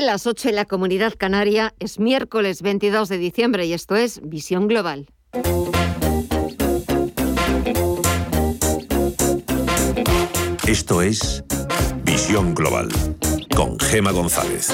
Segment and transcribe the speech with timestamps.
[0.00, 4.68] Las 8 en la comunidad canaria es miércoles 22 de diciembre y esto es Visión
[4.68, 5.08] Global.
[10.68, 11.42] Esto es
[12.04, 12.86] Visión Global
[13.56, 14.68] con Gema González.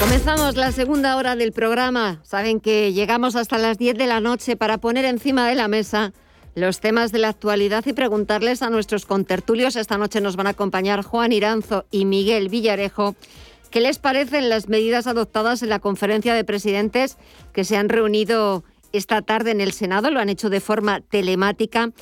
[0.00, 2.18] Comenzamos la segunda hora del programa.
[2.24, 6.12] Saben que llegamos hasta las 10 de la noche para poner encima de la mesa
[6.54, 9.76] los temas de la actualidad y preguntarles a nuestros contertulios.
[9.76, 13.14] Esta noche nos van a acompañar Juan Iranzo y Miguel Villarejo.
[13.70, 17.18] ¿Qué les parecen las medidas adoptadas en la conferencia de presidentes
[17.52, 20.10] que se han reunido esta tarde en el Senado?
[20.10, 21.92] Lo han hecho de forma telemática.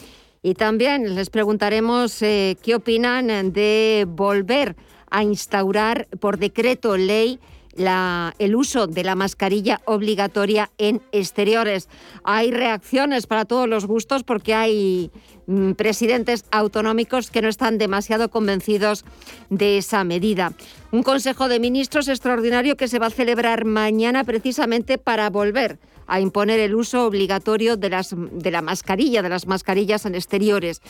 [0.43, 4.77] Y también les preguntaremos eh, qué opinan de volver
[5.11, 7.39] a instaurar por decreto ley
[7.79, 11.89] el uso de la mascarilla obligatoria en exteriores.
[12.25, 15.11] Hay reacciones para todos los gustos porque hay
[15.47, 19.05] mm, presidentes autonómicos que no están demasiado convencidos
[19.49, 20.53] de esa medida.
[20.91, 26.21] Un Consejo de Ministros extraordinario que se va a celebrar mañana precisamente para volver a
[26.21, 30.81] imponer el uso obligatorio de, las, de la mascarilla, de las mascarillas en exteriores.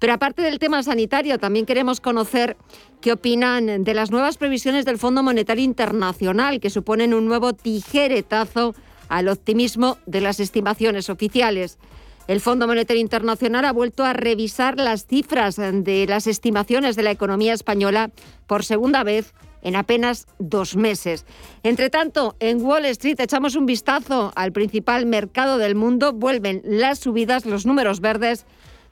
[0.00, 2.56] Pero aparte del tema sanitario, también queremos conocer
[3.00, 8.74] qué opinan de las nuevas previsiones del Fondo Monetario Internacional, que suponen un nuevo tijeretazo
[9.08, 11.78] al optimismo de las estimaciones oficiales.
[12.26, 17.10] El Fondo Monetario Internacional ha vuelto a revisar las cifras de las estimaciones de la
[17.10, 18.10] economía española
[18.46, 19.34] por segunda vez
[19.64, 21.26] en apenas dos meses.
[21.64, 26.12] Entre tanto, en Wall Street echamos un vistazo al principal mercado del mundo.
[26.12, 28.46] Vuelven las subidas, los números verdes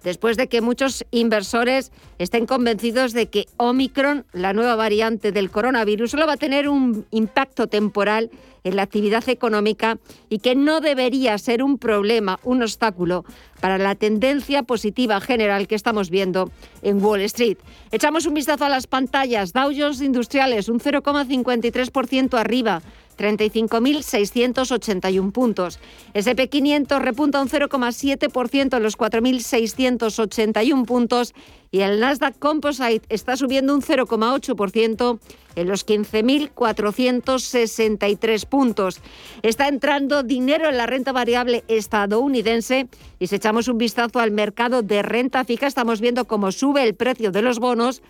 [0.04, 6.12] después de que muchos inversores estén convencidos de que Omicron, la nueva variante del coronavirus,
[6.12, 8.30] solo va a tener un impacto temporal
[8.64, 13.24] en la actividad económica y que no debería ser un problema, un obstáculo
[13.60, 16.50] para la tendencia positiva general que estamos viendo
[16.82, 17.58] en Wall Street.
[17.90, 19.52] Echamos un vistazo a las pantallas.
[19.52, 22.82] Dow Jones Industriales, un 0,53% arriba.
[23.16, 25.80] 35.681 puntos.
[26.14, 31.32] SP500 repunta un 0,7% en los 4.681 puntos
[31.70, 35.18] y el Nasdaq Composite está subiendo un 0,8%
[35.56, 39.00] en los 15.463 puntos.
[39.42, 44.82] Está entrando dinero en la renta variable estadounidense y si echamos un vistazo al mercado
[44.82, 48.02] de renta fija estamos viendo cómo sube el precio de los bonos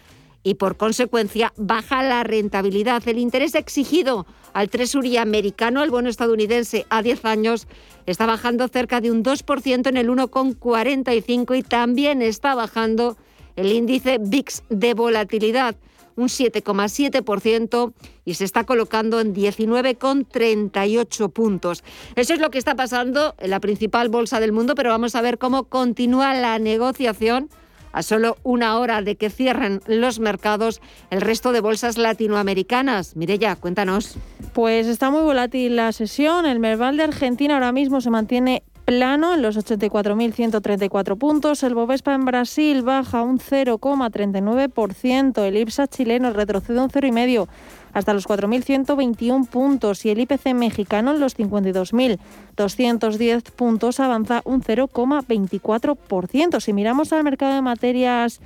[0.42, 3.06] y por consecuencia baja la rentabilidad.
[3.06, 7.68] El interés exigido al Treasury americano, el bono estadounidense a 10 años,
[8.06, 13.16] está bajando cerca de un 2% en el 1,45 y también está bajando
[13.56, 15.76] el índice VIX de volatilidad
[16.16, 17.92] un 7,7%
[18.24, 21.82] y se está colocando en 19,38 puntos.
[22.16, 25.22] Eso es lo que está pasando en la principal bolsa del mundo, pero vamos a
[25.22, 27.48] ver cómo continúa la negociación
[27.92, 30.80] a solo una hora de que cierren los mercados
[31.10, 33.16] el resto de bolsas latinoamericanas.
[33.16, 34.16] Mirella, cuéntanos.
[34.52, 36.46] Pues está muy volátil la sesión.
[36.46, 41.62] El Merval de Argentina ahora mismo se mantiene plano en los 84.134 puntos.
[41.62, 45.44] El Bovespa en Brasil baja un 0,39%.
[45.44, 47.46] El IPSA chileno retrocede un 0,5%
[47.92, 56.60] hasta los 4.121 puntos y el IPC mexicano en los 52.210 puntos avanza un 0,24%.
[56.60, 58.40] Si miramos al mercado de materias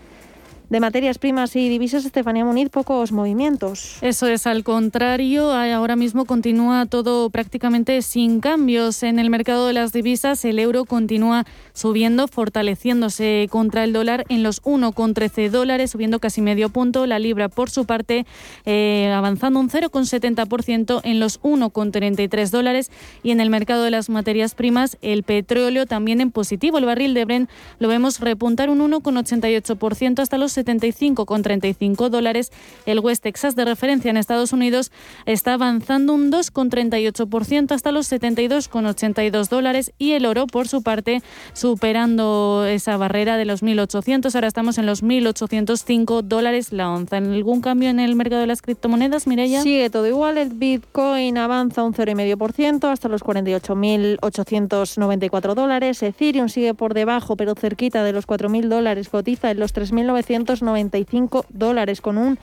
[0.69, 3.99] de materias primas y divisas, Estefanía Muniz, pocos movimientos.
[4.01, 9.03] Eso es, al contrario, ahora mismo continúa todo prácticamente sin cambios.
[9.05, 14.43] En el mercado de las divisas, el euro continúa subiendo, fortaleciéndose contra el dólar en
[14.43, 17.07] los 1,13 dólares, subiendo casi medio punto.
[17.07, 18.27] La libra, por su parte,
[18.65, 22.91] eh, avanzando un 0,70% en los 1,33 dólares.
[23.23, 26.79] Y en el mercado de las materias primas, el petróleo también en positivo.
[26.79, 27.49] El barril de Bren
[27.79, 32.51] lo vemos repuntar un 1,88% hasta los 75,35 dólares.
[32.87, 34.91] El West Texas de referencia en Estados Unidos
[35.27, 41.23] está avanzando un 2,38% hasta los 72,82 dólares y el oro, por su parte,
[41.53, 44.35] superando esa barrera de los 1.800.
[44.35, 47.19] Ahora estamos en los 1.805 dólares la onza.
[47.19, 49.61] ¿Algún cambio en el mercado de las criptomonedas, Mireya?
[49.63, 50.39] Sigue todo igual.
[50.39, 56.03] El Bitcoin avanza un 0,5% hasta los 48.894 dólares.
[56.03, 59.09] Ethereum sigue por debajo, pero cerquita de los 4.000 dólares.
[59.09, 62.39] Cotiza en los 3.900 295 dólares, con un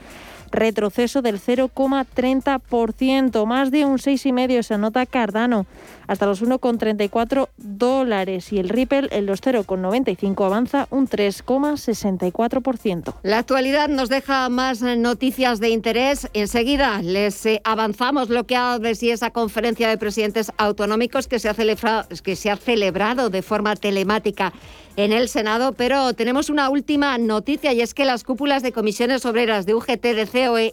[0.50, 5.66] retroceso del 0,30%, más de un 6,5% se anota Cardano,
[6.06, 13.14] hasta los 1,34 dólares y el Ripple en los 0,95 avanza un 3,64%.
[13.22, 16.28] La actualidad nos deja más noticias de interés.
[16.32, 21.38] Enseguida les eh, avanzamos lo que ha de sí esa conferencia de presidentes autonómicos que
[21.38, 24.52] se ha celebrado, que se ha celebrado de forma telemática
[24.96, 29.26] en el Senado, pero tenemos una última noticia y es que las cúpulas de comisiones
[29.26, 30.26] obreras de UGT, de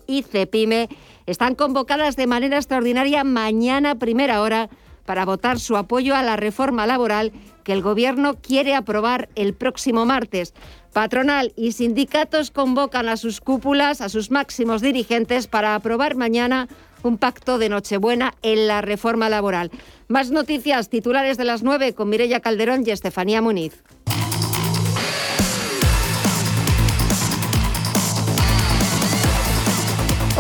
[0.06, 0.90] Y CEPIME
[1.26, 4.70] están convocadas de manera extraordinaria mañana primera hora
[5.06, 7.32] para votar su apoyo a la reforma laboral
[7.64, 10.54] que el Gobierno quiere aprobar el próximo martes.
[10.92, 16.68] Patronal y sindicatos convocan a sus cúpulas, a sus máximos dirigentes, para aprobar mañana
[17.02, 19.72] un pacto de Nochebuena en la reforma laboral.
[20.10, 23.82] Más noticias, titulares de las nueve con Mireya Calderón y Estefanía Muniz.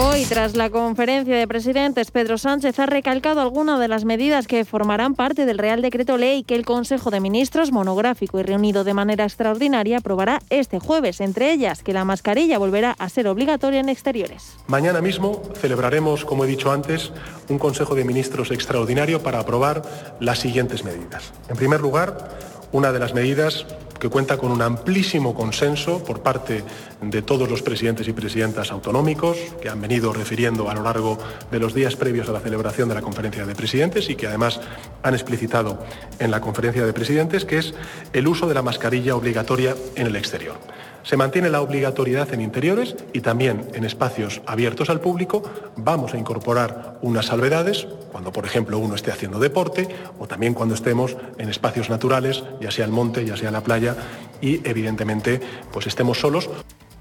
[0.03, 4.65] Hoy, tras la conferencia de presidentes, Pedro Sánchez ha recalcado algunas de las medidas que
[4.65, 8.95] formarán parte del Real Decreto Ley que el Consejo de Ministros, monográfico y reunido de
[8.95, 13.89] manera extraordinaria, aprobará este jueves, entre ellas que la mascarilla volverá a ser obligatoria en
[13.89, 14.57] exteriores.
[14.65, 17.11] Mañana mismo celebraremos, como he dicho antes,
[17.47, 19.83] un Consejo de Ministros extraordinario para aprobar
[20.19, 21.31] las siguientes medidas.
[21.47, 22.39] En primer lugar,
[22.71, 23.65] una de las medidas
[24.01, 26.63] que cuenta con un amplísimo consenso por parte
[27.01, 31.19] de todos los presidentes y presidentas autonómicos que han venido refiriendo a lo largo
[31.51, 34.59] de los días previos a la celebración de la conferencia de presidentes y que además
[35.03, 35.85] han explicitado
[36.17, 37.75] en la conferencia de presidentes, que es
[38.11, 40.57] el uso de la mascarilla obligatoria en el exterior.
[41.03, 45.43] Se mantiene la obligatoriedad en interiores y también en espacios abiertos al público.
[45.75, 49.87] Vamos a incorporar unas salvedades cuando, por ejemplo, uno esté haciendo deporte
[50.19, 53.95] o también cuando estemos en espacios naturales, ya sea el monte, ya sea la playa
[54.41, 56.49] y, evidentemente, pues estemos solos.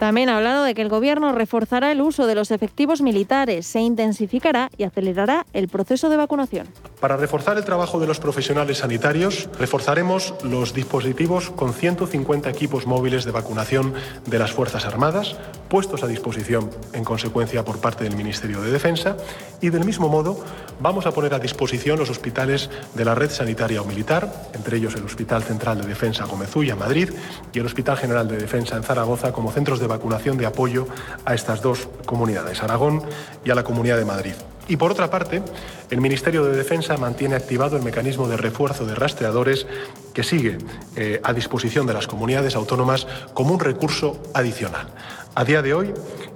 [0.00, 3.80] También ha hablado de que el Gobierno reforzará el uso de los efectivos militares, se
[3.80, 6.68] intensificará y acelerará el proceso de vacunación.
[7.00, 13.26] Para reforzar el trabajo de los profesionales sanitarios, reforzaremos los dispositivos con 150 equipos móviles
[13.26, 13.92] de vacunación
[14.24, 15.36] de las Fuerzas Armadas,
[15.68, 19.18] puestos a disposición en consecuencia por parte del Ministerio de Defensa,
[19.60, 20.42] y del mismo modo
[20.80, 24.94] vamos a poner a disposición los hospitales de la red sanitaria o militar, entre ellos
[24.94, 27.10] el Hospital Central de Defensa Gomezuya, Madrid,
[27.52, 30.86] y el Hospital General de Defensa en Zaragoza, como centros de vacunación de apoyo
[31.26, 33.02] a estas dos comunidades, Aragón
[33.44, 34.32] y a la Comunidad de Madrid.
[34.68, 35.42] Y por otra parte,
[35.90, 39.66] el Ministerio de Defensa mantiene activado el mecanismo de refuerzo de rastreadores
[40.14, 40.58] que sigue
[40.94, 44.86] eh, a disposición de las comunidades autónomas como un recurso adicional.
[45.34, 45.92] A día de hoy,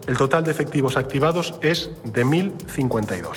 [0.08, 3.36] el total de efectivos activados es de 1.052.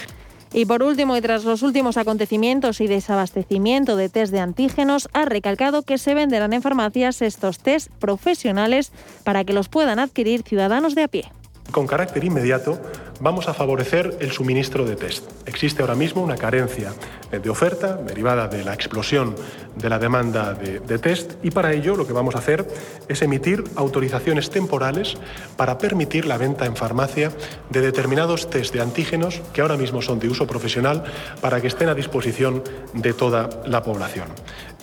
[0.58, 5.24] Y por último, y tras los últimos acontecimientos y desabastecimiento de test de antígenos, ha
[5.24, 8.92] recalcado que se venderán en farmacias estos test profesionales
[9.24, 11.26] para que los puedan adquirir ciudadanos de a pie.
[11.72, 12.80] Con carácter inmediato,
[13.20, 15.26] vamos a favorecer el suministro de test.
[15.46, 16.94] Existe ahora mismo una carencia
[17.32, 19.36] de oferta derivada de la explosión
[19.76, 22.66] de la demanda de, test y para ello lo que vamos a hacer
[23.08, 25.18] es emitir autorizaciones temporales
[25.56, 27.32] para permitir la venta en farmacia
[27.70, 31.04] de determinados test de antígenos que ahora mismo son de uso profesional
[31.42, 32.64] para que estén a disposición
[32.94, 34.28] de toda la población.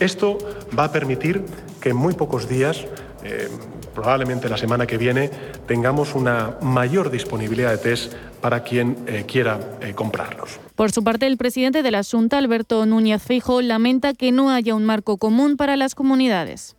[0.00, 0.38] Esto
[0.78, 1.44] va a permitir
[1.80, 2.84] que en muy pocos días
[3.24, 3.48] eh,
[3.94, 5.30] probablemente la semana que viene
[5.66, 10.60] tengamos una mayor disponibilidad de test para quien eh, quiera eh, comprarlos.
[10.74, 14.74] Por su parte, el presidente de la Junta, Alberto Núñez Feijo, lamenta que no haya
[14.74, 16.76] un marco común para las comunidades.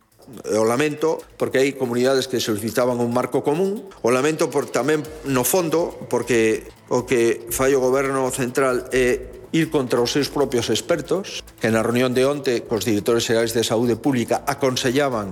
[0.58, 5.46] O lamento porque hai comunidades que solicitaban un marco común O lamento por tamén no
[5.46, 9.22] fondo porque o que fai o goberno central é
[9.54, 13.62] ir contra os seus propios expertos que na reunión de onte cos directores xerais de
[13.62, 15.30] saúde pública aconsellaban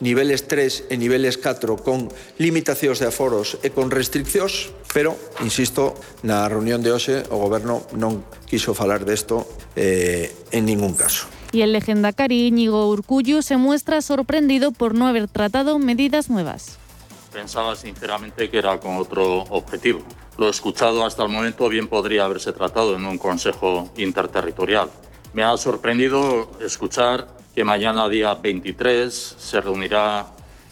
[0.00, 6.44] niveles 3 e niveles 4 con limitacións de aforos e con restriccións, pero, insisto, na
[6.48, 11.28] reunión de hoxe o Goberno non quiso falar desto eh, en ningún caso.
[11.52, 16.76] Y el legendacari Íñigo Urcullu se muestra sorprendido por no haber tratado medidas nuevas.
[17.32, 20.00] Pensaba sinceramente que era con otro objetivo.
[20.38, 24.90] Lo escuchado hasta el momento bien podría haberse tratado en un consejo interterritorial.
[25.32, 30.26] Me ha sorprendido escuchar que mañana, día 23, se reunirá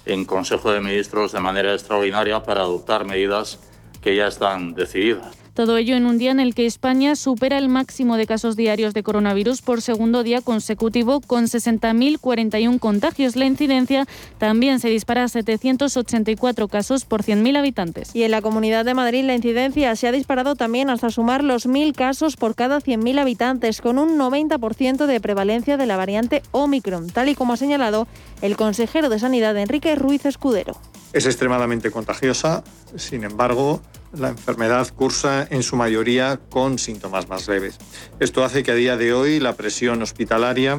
[0.04, 3.58] en Consejo de Ministros de manera extraordinaria para adoptar medidas
[4.02, 5.43] que ya están decididas.
[5.54, 8.92] Todo ello en un día en el que España supera el máximo de casos diarios
[8.92, 13.36] de coronavirus por segundo día consecutivo con 60.041 contagios.
[13.36, 14.04] La incidencia
[14.38, 18.16] también se dispara a 784 casos por 100.000 habitantes.
[18.16, 21.68] Y en la Comunidad de Madrid la incidencia se ha disparado también hasta sumar los
[21.68, 27.10] 1.000 casos por cada 100.000 habitantes, con un 90% de prevalencia de la variante Omicron,
[27.10, 28.08] tal y como ha señalado
[28.42, 30.76] el consejero de Sanidad Enrique Ruiz Escudero.
[31.14, 32.64] Es extremadamente contagiosa,
[32.96, 33.80] sin embargo,
[34.18, 37.78] la enfermedad cursa en su mayoría con síntomas más leves.
[38.18, 40.76] Esto hace que a día de hoy la presión hospitalaria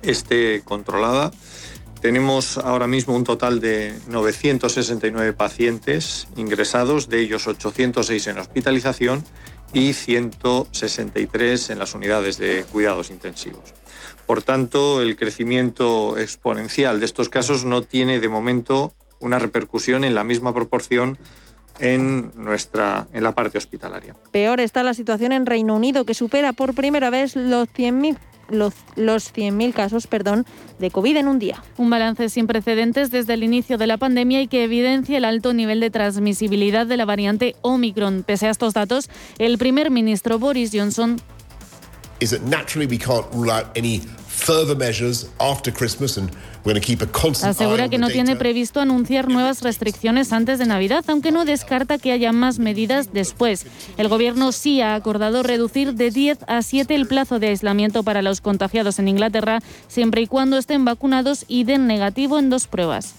[0.00, 1.32] esté controlada.
[2.00, 9.22] Tenemos ahora mismo un total de 969 pacientes ingresados, de ellos 806 en hospitalización
[9.74, 13.74] y 163 en las unidades de cuidados intensivos.
[14.26, 20.14] Por tanto, el crecimiento exponencial de estos casos no tiene de momento una repercusión en
[20.14, 21.18] la misma proporción
[21.78, 24.14] en, nuestra, en la parte hospitalaria.
[24.30, 28.74] Peor está la situación en Reino Unido, que supera por primera vez los 100.000 los,
[28.96, 30.44] los 100.000 casos perdón,
[30.78, 31.62] de COVID en un día.
[31.78, 35.54] Un balance sin precedentes desde el inicio de la pandemia y que evidencia el alto
[35.54, 38.24] nivel de transmisibilidad de la variante Omicron.
[38.24, 41.16] Pese a estos datos, el primer ministro Boris Johnson
[47.44, 52.12] Asegura que no tiene previsto anunciar nuevas restricciones antes de Navidad, aunque no descarta que
[52.12, 53.66] haya más medidas después.
[53.96, 58.22] El Gobierno sí ha acordado reducir de 10 a 7 el plazo de aislamiento para
[58.22, 63.14] los contagiados en Inglaterra, siempre y cuando estén vacunados y den negativo en dos pruebas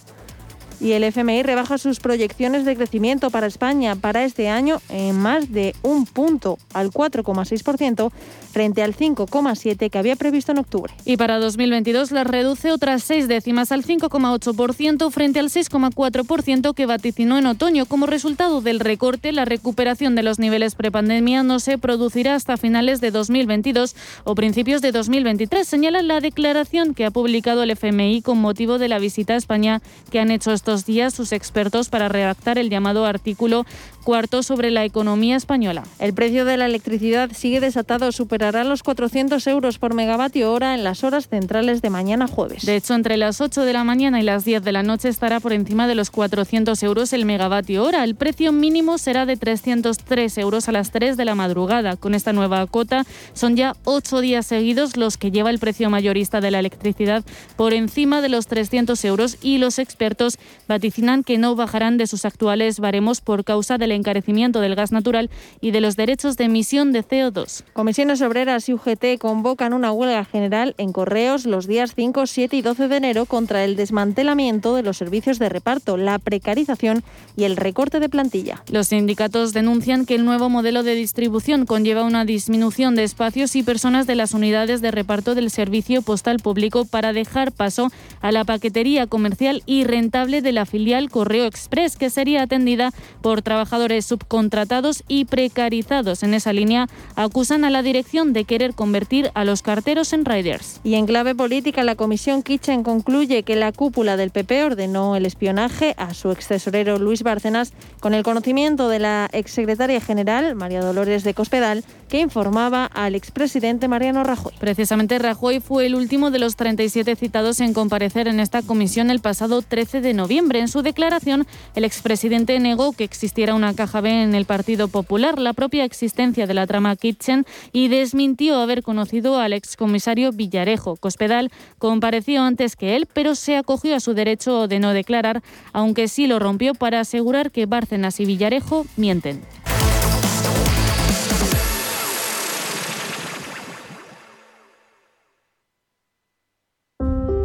[0.80, 5.50] y el FMI rebaja sus proyecciones de crecimiento para España para este año en más
[5.50, 8.12] de un punto, al 4,6%,
[8.54, 10.94] frente al 5,7% que había previsto en octubre.
[11.04, 17.36] Y para 2022 las reduce otras seis décimas al 5,8% frente al 6,4% que vaticinó
[17.36, 17.84] en otoño.
[17.84, 23.00] Como resultado del recorte, la recuperación de los niveles prepandemia no se producirá hasta finales
[23.00, 28.38] de 2022 o principios de 2023, señala la declaración que ha publicado el FMI con
[28.38, 32.58] motivo de la visita a España que han hecho estos días sus expertos para redactar
[32.58, 33.66] el llamado artículo
[34.04, 35.82] cuarto sobre la economía española.
[35.98, 40.84] El precio de la electricidad sigue desatado, superará los 400 euros por megavatio hora en
[40.84, 42.64] las horas centrales de mañana jueves.
[42.64, 45.40] De hecho, entre las 8 de la mañana y las 10 de la noche estará
[45.40, 48.04] por encima de los 400 euros el megavatio hora.
[48.04, 51.96] El precio mínimo será de 303 euros a las 3 de la madrugada.
[51.96, 56.40] Con esta nueva cota son ya 8 días seguidos los que lleva el precio mayorista
[56.40, 57.24] de la electricidad
[57.56, 62.24] por encima de los 300 euros y los expertos vaticinan que no bajarán de sus
[62.24, 66.92] actuales baremos por causa del encarecimiento del gas natural y de los derechos de emisión
[66.92, 67.64] de CO2.
[67.72, 72.62] Comisiones Obreras y UGT convocan una huelga general en correos los días 5, 7 y
[72.62, 77.02] 12 de enero contra el desmantelamiento de los servicios de reparto, la precarización
[77.36, 78.62] y el recorte de plantilla.
[78.70, 83.62] Los sindicatos denuncian que el nuevo modelo de distribución conlleva una disminución de espacios y
[83.62, 88.44] personas de las unidades de reparto del servicio postal público para dejar paso a la
[88.44, 95.04] paquetería comercial y rentable de la filial Correo Express, que sería atendida por trabajadores subcontratados
[95.08, 96.22] y precarizados.
[96.22, 100.80] En esa línea acusan a la dirección de querer convertir a los carteros en riders.
[100.84, 105.26] Y en clave política, la Comisión Kitchen concluye que la cúpula del PP ordenó el
[105.26, 111.24] espionaje a su excesorero Luis Bárcenas con el conocimiento de la exsecretaria general, María Dolores
[111.24, 114.52] de Cospedal, que informaba al expresidente Mariano Rajoy.
[114.58, 119.20] Precisamente Rajoy fue el último de los 37 citados en comparecer en esta comisión el
[119.20, 120.60] pasado 13 de noviembre.
[120.60, 125.38] En su declaración, el expresidente negó que existiera una caja B en el Partido Popular,
[125.38, 130.96] la propia existencia de la trama Kitchen, y desmintió haber conocido al excomisario Villarejo.
[130.96, 135.42] Cospedal compareció antes que él, pero se acogió a su derecho de no declarar,
[135.72, 139.42] aunque sí lo rompió para asegurar que Bárcenas y Villarejo mienten.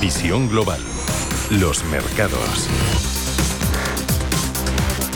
[0.00, 0.80] Visión Global.
[1.50, 2.68] Los mercados.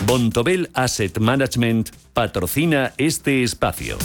[0.07, 3.97] Bontobel Asset Management patrocina este espacio.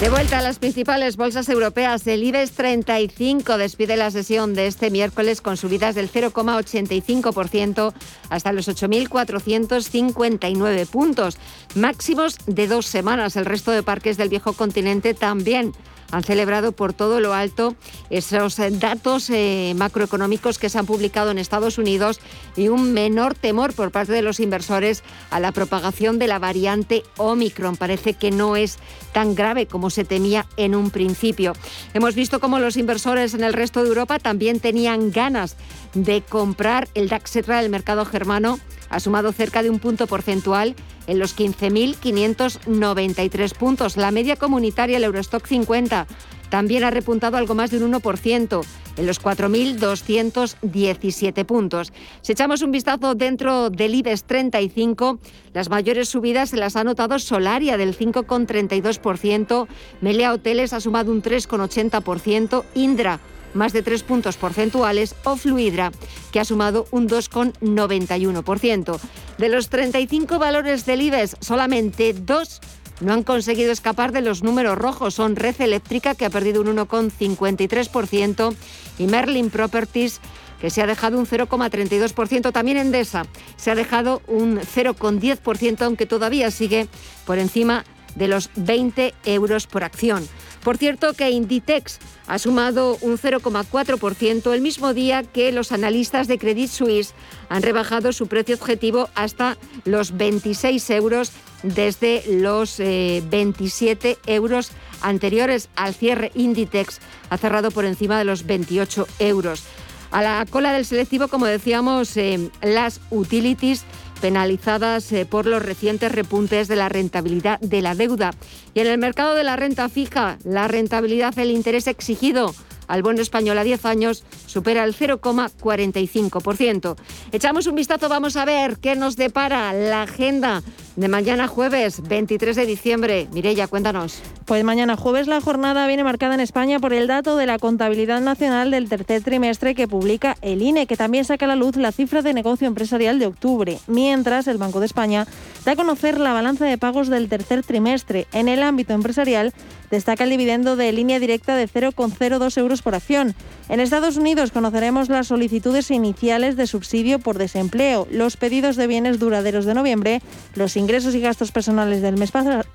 [0.00, 4.90] De vuelta a las principales bolsas europeas, el IBEX 35 despide la sesión de este
[4.90, 7.92] miércoles con subidas del 0,85%
[8.30, 11.36] hasta los 8.459 puntos,
[11.74, 13.36] máximos de dos semanas.
[13.36, 15.74] El resto de parques del viejo continente también
[16.10, 17.74] han celebrado por todo lo alto
[18.10, 22.20] esos datos eh, macroeconómicos que se han publicado en Estados Unidos
[22.56, 27.02] y un menor temor por parte de los inversores a la propagación de la variante
[27.16, 27.76] Omicron.
[27.76, 28.78] Parece que no es
[29.12, 31.52] tan grave como se temía en un principio.
[31.94, 35.56] Hemos visto cómo los inversores en el resto de Europa también tenían ganas
[35.94, 38.58] de comprar el DAX del mercado germano
[38.90, 43.96] ha sumado cerca de un punto porcentual en los 15.593 puntos.
[43.96, 46.06] La media comunitaria, el Eurostock 50,
[46.50, 48.62] también ha repuntado algo más de un 1%,
[48.96, 51.92] en los 4.217 puntos.
[52.20, 55.20] Si echamos un vistazo dentro del IBEX 35,
[55.54, 59.66] las mayores subidas se las ha notado Solaria del 5,32%,
[60.00, 63.20] Melea Hoteles ha sumado un 3,80%, Indra
[63.54, 65.92] más de 3 puntos porcentuales, o Fluidra,
[66.32, 68.98] que ha sumado un 2,91%.
[69.38, 72.60] De los 35 valores del IBEX, solamente dos
[73.00, 75.14] no han conseguido escapar de los números rojos.
[75.14, 78.54] Son Red Eléctrica, que ha perdido un 1,53%,
[78.98, 80.20] y Merlin Properties,
[80.60, 82.52] que se ha dejado un 0,32%.
[82.52, 83.24] También Endesa
[83.56, 86.88] se ha dejado un 0,10%, aunque todavía sigue
[87.24, 90.28] por encima de los 20 euros por acción.
[90.62, 96.38] Por cierto que Inditex ha sumado un 0,4% el mismo día que los analistas de
[96.38, 97.14] Credit Suisse
[97.48, 105.70] han rebajado su precio objetivo hasta los 26 euros desde los 27 eh, euros anteriores
[105.76, 106.30] al cierre.
[106.34, 107.00] Inditex
[107.30, 109.64] ha cerrado por encima de los 28 euros.
[110.10, 113.84] A la cola del selectivo, como decíamos, eh, las utilities
[114.20, 118.32] penalizadas eh, por los recientes repuntes de la rentabilidad de la deuda.
[118.74, 122.54] Y en el mercado de la renta fija, la rentabilidad del interés exigido
[122.90, 126.96] al bono español a 10 años supera el 0,45%.
[127.30, 130.64] Echamos un vistazo, vamos a ver qué nos depara la agenda
[131.00, 133.26] de mañana jueves 23 de diciembre.
[133.32, 134.20] Mireya, cuéntanos.
[134.44, 138.20] Pues mañana jueves la jornada viene marcada en España por el dato de la contabilidad
[138.20, 141.92] nacional del tercer trimestre que publica el INE, que también saca a la luz la
[141.92, 145.26] cifra de negocio empresarial de octubre, mientras el Banco de España
[145.64, 148.26] da a conocer la balanza de pagos del tercer trimestre.
[148.34, 149.54] En el ámbito empresarial
[149.90, 153.34] destaca el dividendo de línea directa de 0,02 euros por acción.
[153.68, 159.18] En Estados Unidos conoceremos las solicitudes iniciales de subsidio por desempleo, los pedidos de bienes
[159.18, 160.22] duraderos de noviembre,
[160.54, 162.32] los ingresos y gastos personales del mes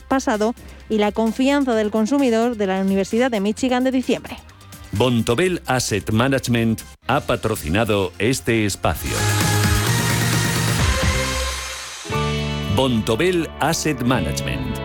[0.08, 0.56] pasado
[0.90, 4.38] y la confianza del consumidor de la Universidad de Michigan de diciembre.
[4.94, 9.12] Bontobel Asset Management ha patrocinado este espacio.
[12.76, 14.85] Bontobel Asset Management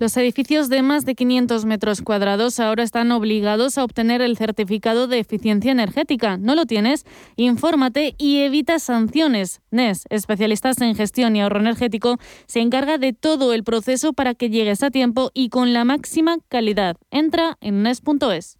[0.00, 5.08] Los edificios de más de 500 metros cuadrados ahora están obligados a obtener el certificado
[5.08, 6.38] de eficiencia energética.
[6.38, 7.04] ¿No lo tienes?
[7.36, 9.60] Infórmate y evita sanciones.
[9.70, 14.48] NES, especialistas en gestión y ahorro energético, se encarga de todo el proceso para que
[14.48, 16.96] llegues a tiempo y con la máxima calidad.
[17.10, 18.56] Entra en NES.es.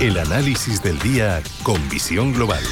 [0.00, 2.64] El análisis del día con visión global.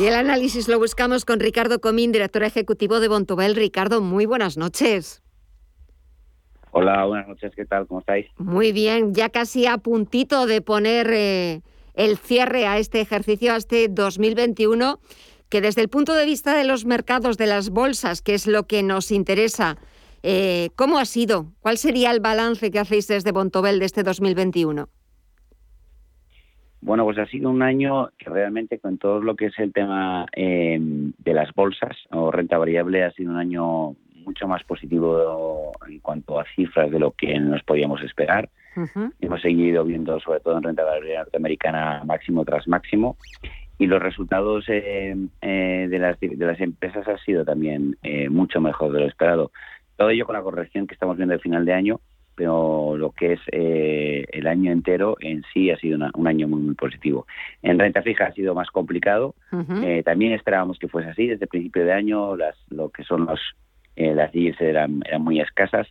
[0.00, 3.54] Y el análisis lo buscamos con Ricardo Comín, director ejecutivo de Bontobel.
[3.54, 5.22] Ricardo, muy buenas noches.
[6.70, 7.86] Hola, buenas noches, ¿qué tal?
[7.86, 8.26] ¿Cómo estáis?
[8.38, 11.60] Muy bien, ya casi a puntito de poner eh,
[11.92, 15.00] el cierre a este ejercicio, a este 2021,
[15.50, 18.66] que desde el punto de vista de los mercados, de las bolsas, que es lo
[18.66, 19.76] que nos interesa,
[20.22, 21.52] eh, ¿cómo ha sido?
[21.60, 24.88] ¿Cuál sería el balance que hacéis desde Bontobel de este 2021?
[26.82, 30.26] Bueno, pues ha sido un año que realmente con todo lo que es el tema
[30.34, 35.98] eh, de las bolsas o renta variable ha sido un año mucho más positivo en
[36.00, 38.48] cuanto a cifras de lo que nos podíamos esperar.
[39.20, 43.16] Hemos seguido viendo, sobre todo en renta variable norteamericana, máximo tras máximo.
[43.78, 47.96] Y los resultados eh, eh, de, las, de las empresas han sido también
[48.30, 49.50] mucho mejor de lo esperado.
[49.96, 52.00] Todo ello con la corrección que estamos viendo al final de año,
[52.40, 56.62] pero lo que es eh, el año entero en sí ha sido un año muy,
[56.62, 57.26] muy positivo.
[57.60, 59.34] En renta fija ha sido más complicado.
[59.84, 61.26] Eh, también esperábamos que fuese así.
[61.26, 63.38] Desde el principio de año las, lo que son los,
[63.94, 65.86] eh, las yields eran, eran muy escasas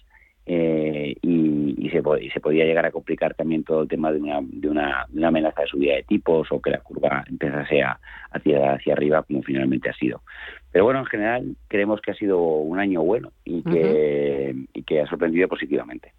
[0.48, 4.40] y, y, se, y se podía llegar a complicar también todo el tema de una,
[4.42, 8.00] de una, de una amenaza de subida de tipos o que la curva empezase a,
[8.32, 10.24] hacia, hacia arriba como finalmente ha sido.
[10.72, 15.02] Pero bueno, en general creemos que ha sido un año bueno y que, y que
[15.02, 16.12] ha sorprendido positivamente.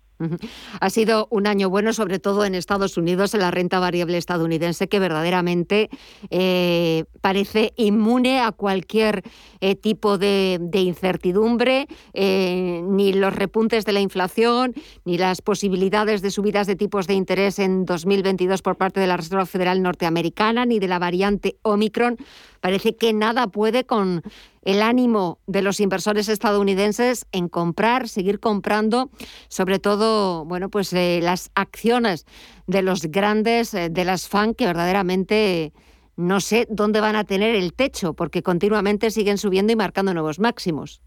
[0.80, 4.88] Ha sido un año bueno, sobre todo en Estados Unidos, en la renta variable estadounidense,
[4.88, 5.88] que verdaderamente
[6.30, 9.22] eh, parece inmune a cualquier
[9.60, 16.30] eh, tipo de, incertidumbre, eh, ni los repuntes de la inflación, ni las posibilidades de
[16.30, 20.78] subidas de tipos de interés en 2022 por parte de la Reserva Federal Norteamericana, ni
[20.78, 22.16] de la variante Omicron.
[22.60, 24.22] Parece que nada puede con
[24.62, 29.10] el ánimo de los inversores estadounidenses en comprar, seguir comprando,
[29.48, 32.26] sobre todo, bueno, pues eh, las acciones
[32.66, 35.72] de los grandes, eh, de las FAN, que verdaderamente
[36.16, 40.38] no sé dónde van a tener el techo, porque continuamente siguen subiendo y marcando nuevos
[40.38, 41.02] máximos.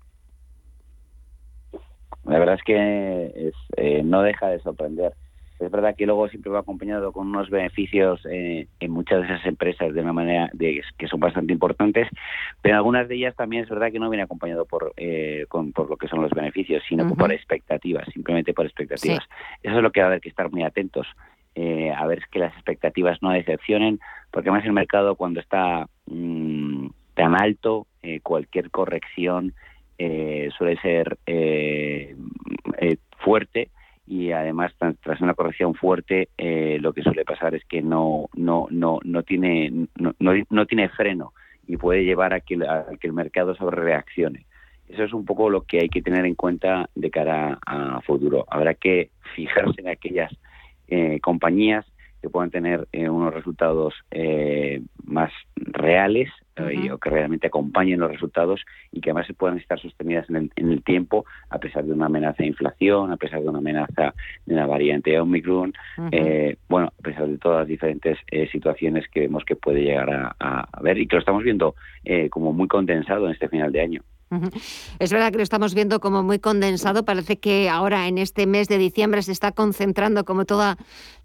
[2.25, 5.13] La verdad es que eh, no deja de sorprender
[5.65, 9.45] es verdad que luego siempre va acompañado con unos beneficios eh, en muchas de esas
[9.45, 12.07] empresas de una manera de, que son bastante importantes,
[12.61, 15.89] pero en algunas de ellas también es verdad que no viene acompañado por, eh, por
[15.89, 19.23] lo que son los beneficios, sino por expectativas, simplemente por expectativas.
[19.61, 21.07] Eso es lo que va a haber que estar muy atentos.
[21.55, 23.99] Eh, a ver que las expectativas no decepcionen,
[24.31, 27.85] porque además el mercado cuando está mm, tan alto,
[28.23, 29.53] cualquier corrección
[29.97, 31.17] suele ser
[33.19, 33.69] fuerte
[34.05, 38.67] y además tras una corrección fuerte eh, lo que suele pasar es que no no
[38.69, 41.33] no no tiene no, no, tiene freno
[41.67, 42.59] y puede llevar a que,
[42.99, 44.45] que el mercado sobre reaccione
[44.93, 48.45] eso es un poco lo que hay que tener en cuenta de cara a futuro.
[48.49, 50.31] Habrá que fijarse en aquellas
[50.87, 51.85] eh, compañías
[52.21, 58.11] que puedan tener eh, unos resultados eh, más reales eh, o que realmente acompañen los
[58.11, 62.07] resultados y que además se puedan estar sostenidas en el, tiempo a pesar de una
[62.07, 64.13] amenaza de inflación, a pesar de una amenaza
[64.45, 65.73] de una variante Omicron,
[66.69, 68.17] bueno, a pesar de todas las diferentes
[68.51, 71.75] situaciones que vemos que puede llegar a, a, ver y que lo estamos viendo
[72.29, 74.01] como muy condensado en este final de año.
[74.99, 77.05] Es verdad que lo estamos viendo como muy condensado.
[77.05, 80.77] Parece que ahora en este mes de diciembre se está concentrando como toda,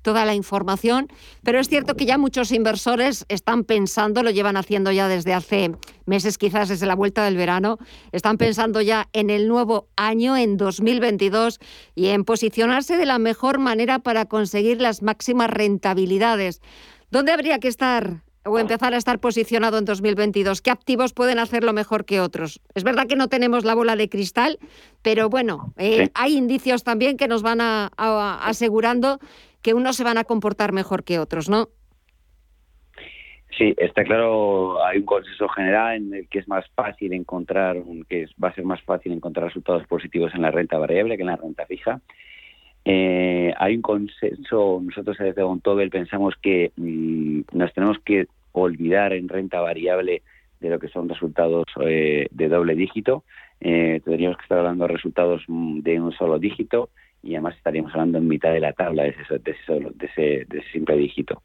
[0.02, 1.08] toda la información.
[1.42, 5.72] Pero es cierto que ya muchos inversores están pensando, lo llevan haciendo ya desde hace
[6.06, 7.78] meses, quizás desde la vuelta del verano,
[8.12, 11.60] están pensando ya en el nuevo año, en 2022,
[11.94, 16.60] y en posicionarse de la mejor manera para conseguir las máximas rentabilidades.
[17.10, 20.62] ¿Dónde habría que estar o empezar a estar posicionado en 2022?
[20.62, 22.61] ¿Qué activos pueden hacerlo mejor que otros?
[22.74, 24.58] Es verdad que no tenemos la bola de cristal,
[25.02, 27.90] pero bueno, eh, hay indicios también que nos van a,
[28.42, 29.18] asegurando
[29.62, 31.68] que unos se van a comportar mejor que otros, ¿no?
[33.56, 37.76] Sí, está claro, hay un consenso general en el que es más fácil encontrar,
[38.08, 41.28] que va a ser más fácil encontrar resultados positivos en la renta variable que en
[41.28, 42.00] la renta fija.
[42.84, 49.28] Eh, hay un consenso, nosotros desde Bontobel pensamos que mm, nos tenemos que olvidar en
[49.28, 50.22] renta variable
[50.61, 53.24] de lo que son resultados eh, de doble dígito.
[53.61, 56.90] Eh, tendríamos que estar hablando de resultados mm, de un solo dígito
[57.22, 60.70] y además estaríamos hablando en mitad de la tabla de ese, de ese, de ese,
[60.72, 61.42] simple dígito.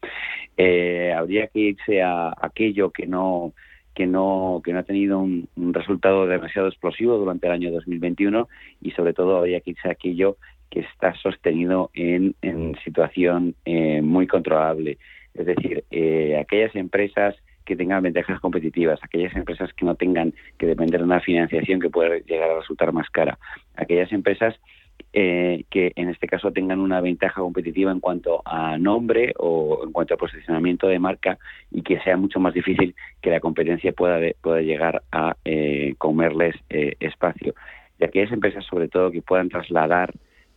[0.56, 3.52] Eh, habría que irse a aquello que no
[3.94, 8.48] que no ha tenido un, resultado demasiado explosivo durante el año 2021
[8.82, 10.36] y sobre todo habría que irse a aquello
[10.68, 14.98] que está sostenido en, en situación eh, muy controlable.
[15.34, 20.66] Es decir, eh, aquellas empresas que tengan ventajas competitivas, aquellas empresas que no tengan que
[20.66, 23.38] depender de una financiación que pueda llegar a resultar más cara,
[23.74, 24.54] aquellas empresas
[25.12, 29.92] eh, que en este caso tengan una ventaja competitiva en cuanto a nombre o en
[29.92, 31.38] cuanto a posicionamiento de marca
[31.70, 36.54] y que sea mucho más difícil que la competencia pueda, pueda llegar a eh, comerles
[36.68, 37.54] espacio.
[37.98, 40.12] Y aquellas empresas sobre todo que puedan trasladar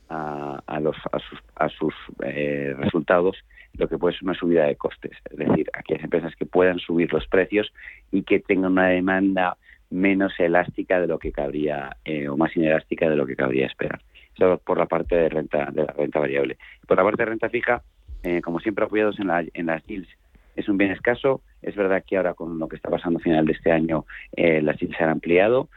[0.09, 3.37] a, los, a sus, a sus eh, resultados
[3.77, 5.11] lo que puede ser una subida de costes.
[5.29, 7.71] Es decir, aquellas empresas que puedan subir los precios
[8.11, 9.57] y que tengan una demanda
[9.89, 14.01] menos elástica de lo que cabría eh, o más inelástica de lo que cabría esperar.
[14.35, 16.57] Eso por la parte de renta de la renta variable.
[16.85, 17.81] Por la parte de renta fija,
[18.23, 20.09] eh, como siempre apoyados en, la, en las yields,
[20.55, 21.41] es un bien escaso.
[21.61, 24.77] Es verdad que ahora con lo que está pasando a final de este año, las
[24.79, 25.69] yields se han ampliado.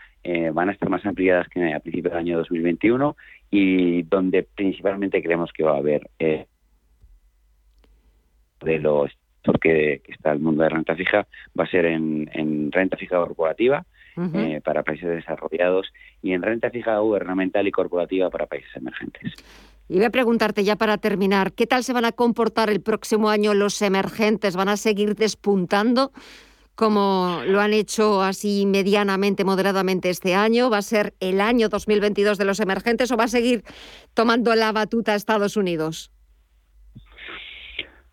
[0.53, 3.15] van a estar más ampliadas que a principios del año 2021
[3.51, 6.47] y donde principalmente creemos que va a haber eh,
[8.63, 9.11] de los
[9.61, 11.27] que, que, está el mundo de renta fija
[11.59, 13.85] va a ser en, renta fija corporativa
[14.35, 15.93] eh, para países desarrollados
[16.23, 19.33] y en renta fija gubernamental y corporativa para países emergentes.
[19.89, 23.31] Y voy a preguntarte ya para terminar, ¿qué tal se van a comportar el próximo
[23.31, 24.57] año los emergentes?
[24.57, 26.13] ¿Van a seguir despuntando?
[26.81, 30.71] como lo han hecho así medianamente, moderadamente este año?
[30.71, 33.65] ¿Va a ser el año 2022 de los emergentes o va a seguir
[34.15, 36.11] tomando la batuta Estados Unidos?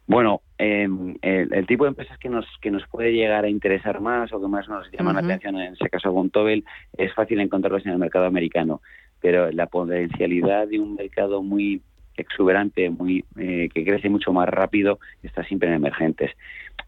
[0.08, 4.32] Bueno, em, el, tipo de empresas que nos que nos puede llegar a interesar más
[4.32, 6.64] o que más nos llaman la atención, en ese caso Tobel,
[6.98, 8.82] es fácil encontrarlos en el mercado americano,
[9.20, 11.82] pero la potencialidad de un mercado muy
[12.16, 16.32] exuberante, muy eh, que crece mucho más rápido, está siempre en emergentes.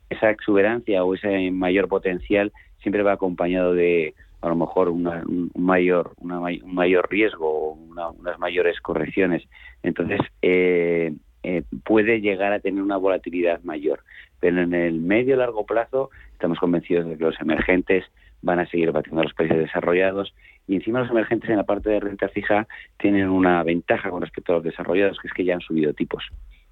[0.09, 6.13] Esa exuberancia o ese mayor potencial siempre va acompañado de a lo mejor un mayor
[6.21, 9.43] un mayor riesgo o unas mayores correcciones.
[9.83, 14.01] Entonces eh, eh, puede llegar a tener una volatilidad mayor.
[14.39, 18.05] Pero en el medio largo plazo estamos convencidos de que los emergentes
[18.41, 20.33] van a seguir batiendo a los países desarrollados
[20.67, 24.53] y encima los emergentes en la parte de renta fija tienen una ventaja con respecto
[24.53, 26.23] a los desarrollados, que es que ya han subido tipos.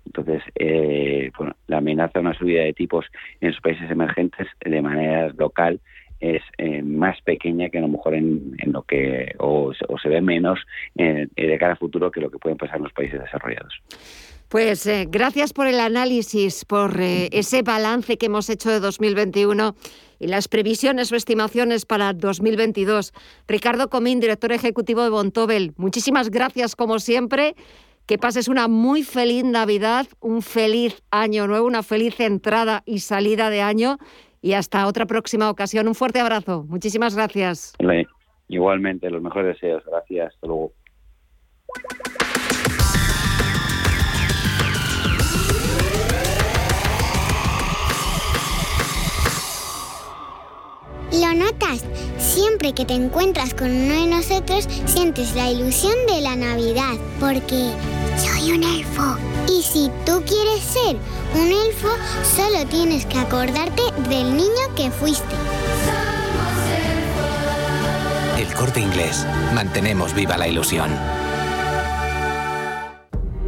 [0.06, 3.06] Entonces, eh, bueno, la amenaza de una subida de tipos
[3.42, 5.82] en los países emergentes de manera local
[6.20, 10.60] es eh, más pequeña que a lo mejor en, lo que o, se ve menos
[10.96, 13.82] eh, de cara a futuro que lo que pueden pasar en los países desarrollados.
[14.50, 19.76] Pues gracias por el análisis, por ese balance que hemos hecho de 2021
[20.20, 23.14] y las previsiones o estimaciones para 2022.
[23.48, 27.56] Ricardo Comín, director ejecutivo de Bontobel, muchísimas gracias como siempre
[28.08, 33.50] que pases una muy feliz Navidad, un feliz año nuevo, una feliz entrada y salida
[33.50, 33.98] de año
[34.42, 35.90] y hasta otra próxima ocasión.
[35.90, 36.64] Un fuerte abrazo.
[36.70, 37.74] Muchísimas gracias.
[38.48, 39.84] Igualmente, los mejores deseos.
[39.86, 40.34] Gracias.
[40.34, 40.72] Hasta luego.
[51.12, 51.86] Lo notas,
[52.20, 57.72] siempre que te encuentras con uno de nosotros sientes la ilusión de la Navidad, porque
[58.18, 59.18] soy un elfo.
[59.48, 60.98] Y si tú quieres ser
[61.34, 61.88] un elfo,
[62.36, 65.36] solo tienes que acordarte del niño que fuiste.
[68.38, 69.26] El corte inglés.
[69.54, 70.92] Mantenemos viva la ilusión.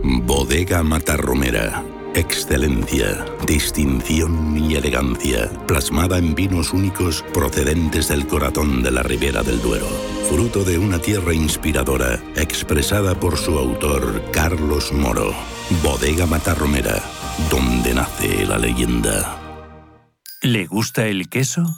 [0.01, 1.83] Bodega Matarromera
[2.19, 9.61] Excelencia, distinción y elegancia, plasmada en vinos únicos procedentes del corazón de la Ribera del
[9.61, 9.87] Duero.
[10.29, 15.33] Fruto de una tierra inspiradora, expresada por su autor Carlos Moro.
[15.81, 17.01] Bodega Matarromera,
[17.49, 19.39] donde nace la leyenda.
[20.41, 21.77] ¿Le gusta el queso?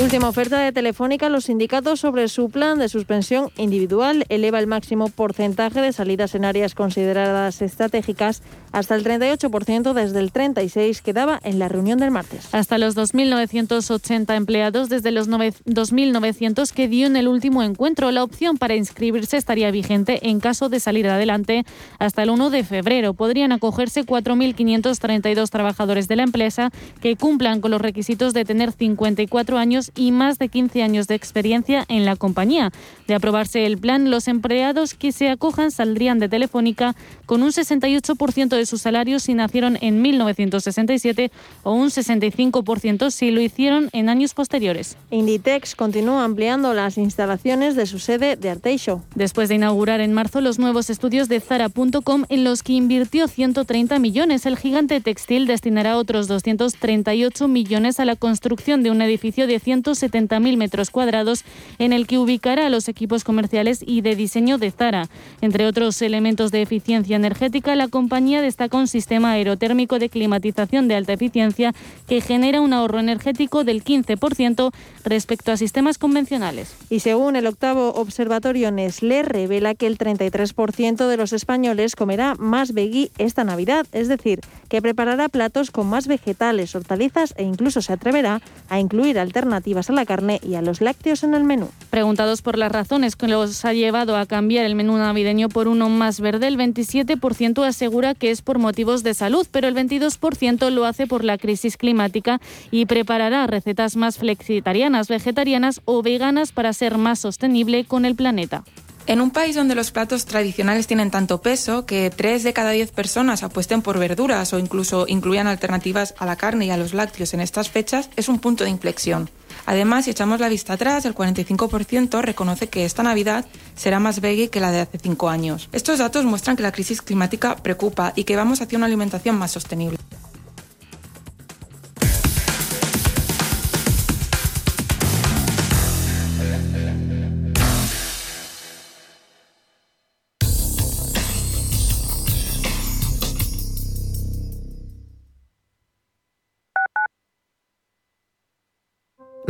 [0.00, 1.28] Última oferta de Telefónica.
[1.28, 6.46] Los sindicatos sobre su plan de suspensión individual eleva el máximo porcentaje de salidas en
[6.46, 12.10] áreas consideradas estratégicas hasta el 38% desde el 36% que daba en la reunión del
[12.12, 12.48] martes.
[12.52, 18.10] Hasta los 2.980 empleados desde los 2.900 que dio en el último encuentro.
[18.10, 21.66] La opción para inscribirse estaría vigente en caso de salir adelante
[21.98, 23.12] hasta el 1 de febrero.
[23.12, 26.70] Podrían acogerse 4.532 trabajadores de la empresa
[27.02, 31.14] que cumplan con los requisitos de tener 54 años y más de 15 años de
[31.14, 32.72] experiencia en la compañía.
[33.06, 36.94] De aprobarse el plan, los empleados que se acojan saldrían de Telefónica
[37.26, 41.30] con un 68% de sus salarios si nacieron en 1967
[41.62, 44.96] o un 65% si lo hicieron en años posteriores.
[45.10, 49.02] Inditex continúa ampliando las instalaciones de su sede de Arteixo.
[49.14, 53.98] Después de inaugurar en marzo los nuevos estudios de Zara.com en los que invirtió 130
[53.98, 59.58] millones, el gigante textil destinará otros 238 millones a la construcción de un edificio de
[59.58, 61.44] 100 170.000 metros cuadrados
[61.78, 65.08] en el que ubicará los equipos comerciales y de diseño de Zara.
[65.40, 70.96] Entre otros elementos de eficiencia energética, la compañía destaca un sistema aerotérmico de climatización de
[70.96, 71.74] alta eficiencia
[72.08, 74.72] que genera un ahorro energético del 15%
[75.04, 76.74] respecto a sistemas convencionales.
[76.90, 82.72] Y según el octavo observatorio Nestlé, revela que el 33% de los españoles comerá más
[82.72, 84.40] veggie esta Navidad, es decir,
[84.70, 89.92] que preparará platos con más vegetales, hortalizas e incluso se atreverá a incluir alternativas a
[89.92, 91.68] la carne y a los lácteos en el menú.
[91.90, 95.88] Preguntados por las razones que los ha llevado a cambiar el menú navideño por uno
[95.90, 100.86] más verde, el 27% asegura que es por motivos de salud, pero el 22% lo
[100.86, 106.96] hace por la crisis climática y preparará recetas más flexitarianas, vegetarianas o veganas para ser
[106.96, 108.62] más sostenible con el planeta.
[109.06, 112.92] En un país donde los platos tradicionales tienen tanto peso que 3 de cada 10
[112.92, 117.34] personas apuesten por verduras o incluso incluyan alternativas a la carne y a los lácteos
[117.34, 119.28] en estas fechas, es un punto de inflexión.
[119.66, 124.48] Además, si echamos la vista atrás, el 45% reconoce que esta Navidad será más veggie
[124.48, 125.68] que la de hace cinco años.
[125.72, 129.50] Estos datos muestran que la crisis climática preocupa y que vamos hacia una alimentación más
[129.50, 129.98] sostenible.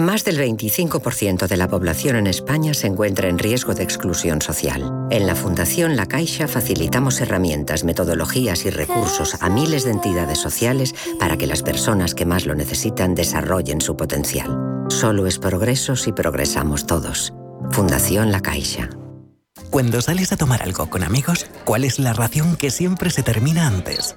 [0.01, 4.91] Más del 25% de la población en España se encuentra en riesgo de exclusión social.
[5.11, 10.95] En la Fundación La Caixa facilitamos herramientas, metodologías y recursos a miles de entidades sociales
[11.19, 14.87] para que las personas que más lo necesitan desarrollen su potencial.
[14.89, 17.35] Solo es progreso si progresamos todos.
[17.71, 18.89] Fundación La Caixa.
[19.69, 23.67] Cuando sales a tomar algo con amigos, ¿cuál es la ración que siempre se termina
[23.67, 24.17] antes?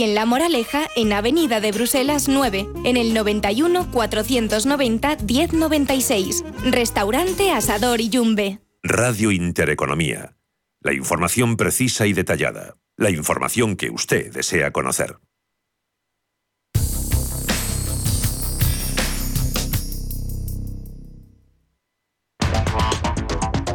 [0.00, 6.42] y en La Moraleja, en Avenida de Bruselas 9, en el 91 490 1096.
[6.64, 8.60] Restaurante Asador Iyumbe.
[8.82, 10.36] Radio Intereconomía.
[10.80, 15.18] La información precisa y detallada la información que usted desea conocer.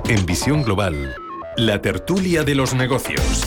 [0.08, 1.16] En Visión Global,
[1.58, 3.44] la tertulia de los negocios.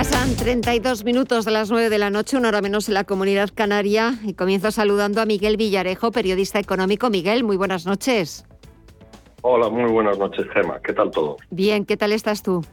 [0.00, 3.50] Pasan 32 minutos de las 9 de la noche, una hora menos en la comunidad
[3.54, 7.10] canaria, y comienzo saludando a Miguel Villarejo, periodista económico.
[7.10, 8.46] Miguel, muy buenas noches.
[9.42, 10.80] Hola, muy buenas noches, Gema.
[10.80, 11.36] ¿Qué tal todo?
[11.50, 12.64] Bien, ¿qué tal estás tú?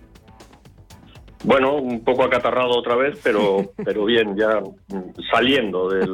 [1.44, 4.64] Bueno, un poco acatarrado otra vez, pero, pero bien, ya
[5.30, 6.08] saliendo de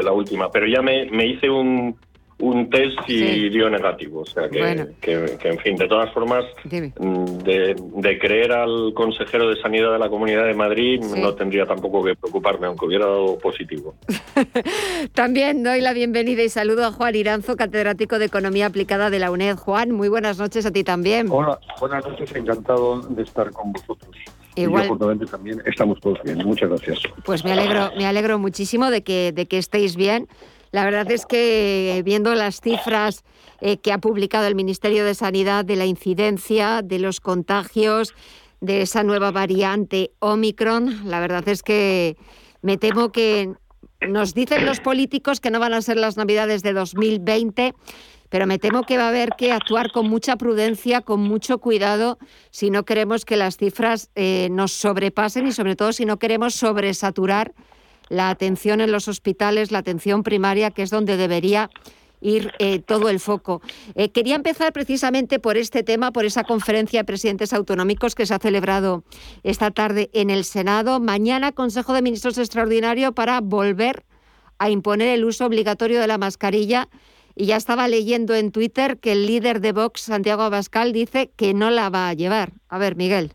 [0.00, 0.48] la última.
[0.48, 1.98] Pero ya me, me hice un,
[2.38, 4.20] un test y dio negativo.
[4.20, 9.60] O sea que, que, en fin, de todas formas, mm, de, creer al consejero de
[9.60, 13.94] Sanidad de la Comunidad de Madrid no tendría tampoco que preocuparme, aunque hubiera dado positivo.
[15.14, 19.30] También doy la bienvenida y saludo a Juan Iranzo, catedrático de Economía Aplicada de la
[19.30, 19.56] UNED.
[19.56, 21.28] Juan, muy buenas noches a ti también.
[21.30, 24.14] Hola, buenas noches, encantado de estar con vosotros.
[24.56, 24.88] Igual.
[25.20, 26.38] Y también estamos todos bien.
[26.38, 27.00] Muchas gracias.
[27.24, 30.28] Pues me alegro, me alegro muchísimo de que, de que estéis bien.
[30.74, 33.22] La verdad es que viendo las cifras
[33.60, 38.12] eh, que ha publicado el Ministerio de Sanidad de la incidencia, de los contagios,
[38.60, 42.16] de esa nueva variante Omicron, la verdad es que
[42.60, 43.52] me temo que
[44.00, 47.72] nos dicen los políticos que no van a ser las Navidades de 2020
[48.28, 52.18] pero me temo que va a haber que actuar con mucha prudencia, con mucho cuidado,
[52.50, 56.56] si no queremos que las cifras eh, nos sobrepasen y sobre todo si no queremos
[56.56, 57.54] sobresaturar
[58.08, 61.70] la atención en los hospitales, la atención primaria, que es donde debería
[62.20, 63.60] ir eh, todo el foco.
[63.94, 68.34] Eh, quería empezar precisamente por este tema, por esa conferencia de presidentes autonómicos que se
[68.34, 69.04] ha celebrado
[69.42, 71.00] esta tarde en el Senado.
[71.00, 74.04] Mañana Consejo de Ministros extraordinario para volver
[74.58, 76.88] a imponer el uso obligatorio de la mascarilla.
[77.36, 81.52] Y ya estaba leyendo en Twitter que el líder de Vox, Santiago Abascal, dice que
[81.52, 82.52] no la va a llevar.
[82.68, 83.32] A ver, Miguel.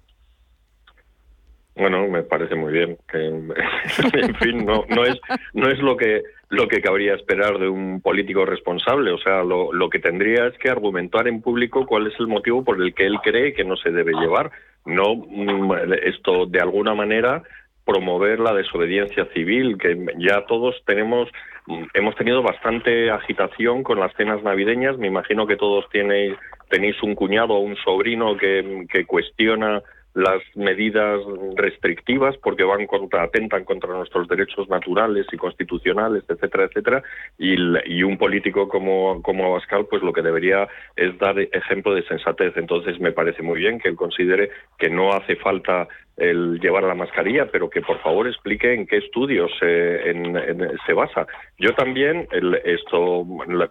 [1.80, 2.98] Bueno, me parece muy bien.
[3.10, 3.26] Que,
[4.14, 5.20] en fin, no, no es
[5.54, 9.12] no es lo que lo que cabría esperar de un político responsable.
[9.12, 12.64] O sea, lo, lo que tendría es que argumentar en público cuál es el motivo
[12.64, 14.52] por el que él cree que no se debe llevar.
[14.86, 17.44] No mm, esto de alguna manera
[17.86, 21.30] promover la desobediencia civil, que ya todos tenemos,
[21.66, 24.98] mm, hemos tenido bastante agitación con las cenas navideñas.
[24.98, 26.36] Me imagino que todos tenéis,
[26.70, 29.82] tenéis un cuñado o un sobrino que, que cuestiona
[30.20, 31.22] las medidas
[31.56, 37.04] restrictivas porque van contra, atentan contra nuestros derechos naturales y constitucionales, etcétera, etcétera,
[37.38, 42.58] y, un político como, como Abascal, pues lo que debería es dar ejemplo de sensatez.
[42.58, 46.96] Entonces me parece muy bien que él considere que no hace falta el llevar la
[46.96, 51.28] mascarilla, pero que por favor explique en qué estudios se basa.
[51.58, 52.28] Yo también
[52.66, 53.26] esto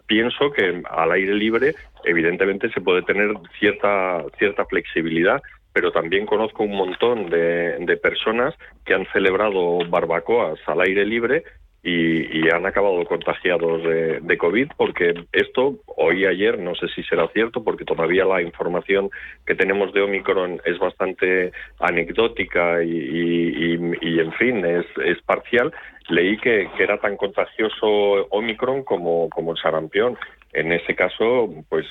[0.07, 1.75] pienso que al aire libre
[2.05, 5.43] evidentemente se puede tener cierta cierta flexibilidad
[5.79, 8.53] pero también conozco un montón de, personas
[8.85, 11.45] que han celebrado barbacoas al aire libre
[11.85, 17.63] y, han acabado contagiados de, COVID porque esto, hoy ayer, no sé si será cierto
[17.63, 19.09] porque todavía la información
[19.47, 23.75] que tenemos de Omicron es bastante anecdótica y,
[24.19, 25.73] en fin, es, parcial,
[26.09, 27.87] leí que, que, era tan contagioso
[28.31, 30.19] Omicron como, como el sarampión.
[30.53, 31.87] En ese caso, pues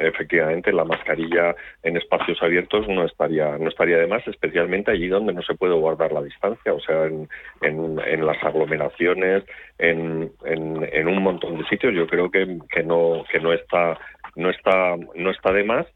[0.00, 5.34] efectivamente la mascarilla en espacios abiertos no estaría no estaría de más, especialmente allí donde
[5.34, 7.28] no se puede guardar la distancia, o sea, en,
[7.60, 9.44] en, las aglomeraciones,
[9.78, 11.94] en, en, un montón de sitios.
[11.94, 13.98] Yo creo que, que no que no está
[14.36, 15.86] no está no está de más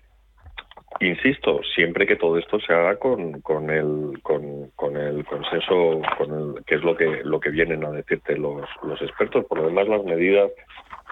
[0.99, 6.57] insisto, siempre que todo esto se haga con, con, el, con, con el consenso, con
[6.57, 9.47] el, que es lo que, lo que vienen a decirte los, los expertos.
[9.47, 10.51] Por lo demás, las medidas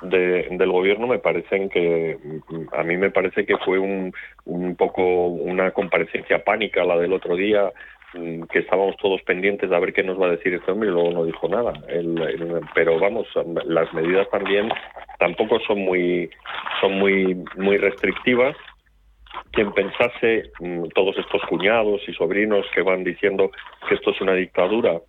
[0.03, 2.19] del gobierno me parecen que
[2.73, 4.13] a mí me parece que fue un,
[4.45, 7.73] un poco una comparecencia pánica la del otro día
[8.15, 10.93] mm, que estábamos todos pendientes de ver qué nos va a decir este hombre y
[10.93, 11.73] luego no dijo nada.
[12.75, 13.27] pero vamos,
[13.65, 14.69] las medidas también
[15.19, 16.31] tampoco son muy
[16.81, 18.57] son muy muy restrictivas.
[19.53, 23.51] Quien pensase mm, todos estos cuñados y sobrinos que van diciendo
[23.89, 25.01] que esto es una dictadura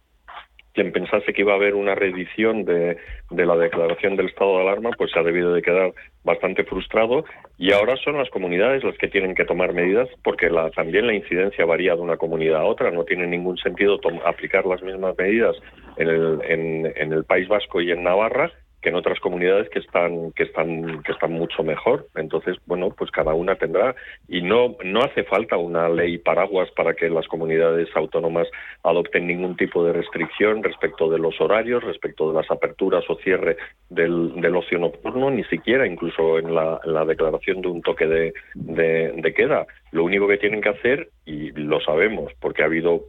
[0.73, 2.97] quien pensase que iba a haber una reedición de,
[3.31, 5.93] de, la declaración del estado de alarma, pues se ha debido de quedar
[6.23, 7.25] bastante frustrado
[7.57, 11.13] y ahora son las comunidades las que tienen que tomar medidas porque la, también la
[11.13, 12.91] incidencia varía de una comunidad a otra.
[12.91, 15.55] No tiene ningún sentido aplicar las mismas medidas
[15.97, 18.51] en el, en, en el País Vasco y en Navarra
[18.81, 22.07] que en otras comunidades que están que están que están mucho mejor.
[22.15, 23.95] Entonces bueno pues cada una tendrá
[24.27, 28.47] y no no hace falta una ley paraguas para que las comunidades autónomas
[28.83, 33.57] adopten ningún tipo de restricción respecto de los horarios respecto de las aperturas o cierre
[33.89, 38.33] del, del ocio nocturno ni siquiera incluso en la, la declaración de un toque de,
[38.53, 39.65] de, queda.
[39.91, 43.05] Lo único que tienen que hacer y lo sabemos porque ha habido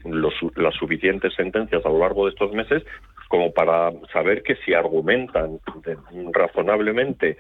[0.57, 2.83] las suficientes sentencias a lo largo de estos meses
[3.31, 5.61] como para saber que si argumentan
[6.33, 7.37] razonablemente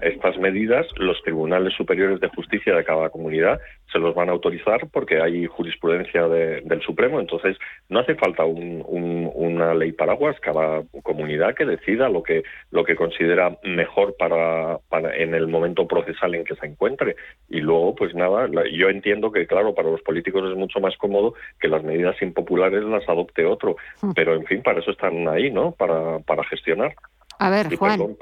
[0.00, 3.60] estas medidas, los tribunales superiores de justicia de cada comunidad
[3.92, 7.20] se los van a autorizar porque hay jurisprudencia del Supremo.
[7.20, 7.56] Entonces,
[7.88, 13.58] no hace falta una ley paraguas, cada comunidad que decida lo que, lo que considera
[13.64, 17.16] mejor para, para en el momento procesal en que se encuentre.
[17.48, 21.34] Y luego, pues nada, yo entiendo que, claro, para los políticos es mucho más cómodo
[21.60, 23.76] que las medidas impopulares las adopte otro.
[24.02, 24.12] Hmm.
[24.14, 25.72] Pero, en fin, para eso están ahí, ¿no?
[25.72, 26.94] Para, para gestionar.
[27.38, 28.16] A ver, Juan.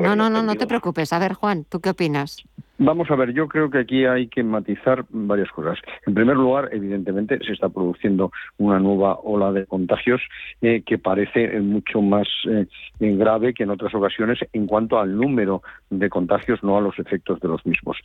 [0.00, 1.12] no, no, no, no te preocupes.
[1.12, 2.44] A ver, Juan, ¿tú qué opinas?
[2.78, 5.78] Vamos a ver, yo creo que aquí hay que matizar varias cosas.
[6.06, 10.20] En primer lugar, evidentemente, se está produciendo una nueva ola de contagios
[10.60, 12.66] eh, que parece mucho más eh,
[12.98, 17.40] grave que en otras ocasiones en cuanto al número de contagios, no a los efectos
[17.40, 17.96] de los mismos.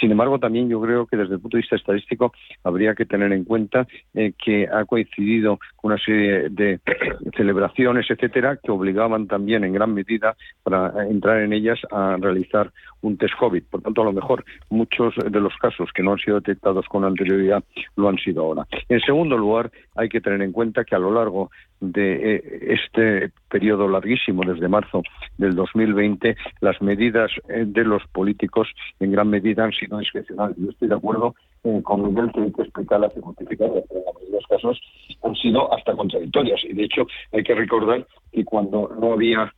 [0.00, 3.32] Sin embargo, también yo creo que desde el punto de vista estadístico habría que tener
[3.32, 6.78] en cuenta eh, que ha coincidido con una serie de
[7.36, 12.70] celebraciones, etcétera, que obligaban también en gran medida para entrar en ellas a realizar
[13.02, 13.64] un test COVID.
[13.70, 17.04] Por tanto, a lo mejor muchos de los casos que no han sido detectados con
[17.04, 17.62] anterioridad
[17.96, 18.66] lo han sido ahora.
[18.88, 21.50] En segundo lugar, hay que tener en cuenta que a lo largo
[21.80, 22.42] de eh,
[22.74, 25.02] este periodo larguísimo, desde marzo
[25.38, 28.68] del 2020, las medidas eh, de los políticos
[29.00, 30.56] en gran medida han sido discrecionales.
[30.58, 34.32] Yo estoy de acuerdo eh, con Miguel que hay que explicarlas y justificarlas, pero en
[34.32, 34.80] los casos
[35.22, 36.60] han sido hasta contradictorias.
[36.64, 39.52] Y de hecho, hay que recordar que cuando no había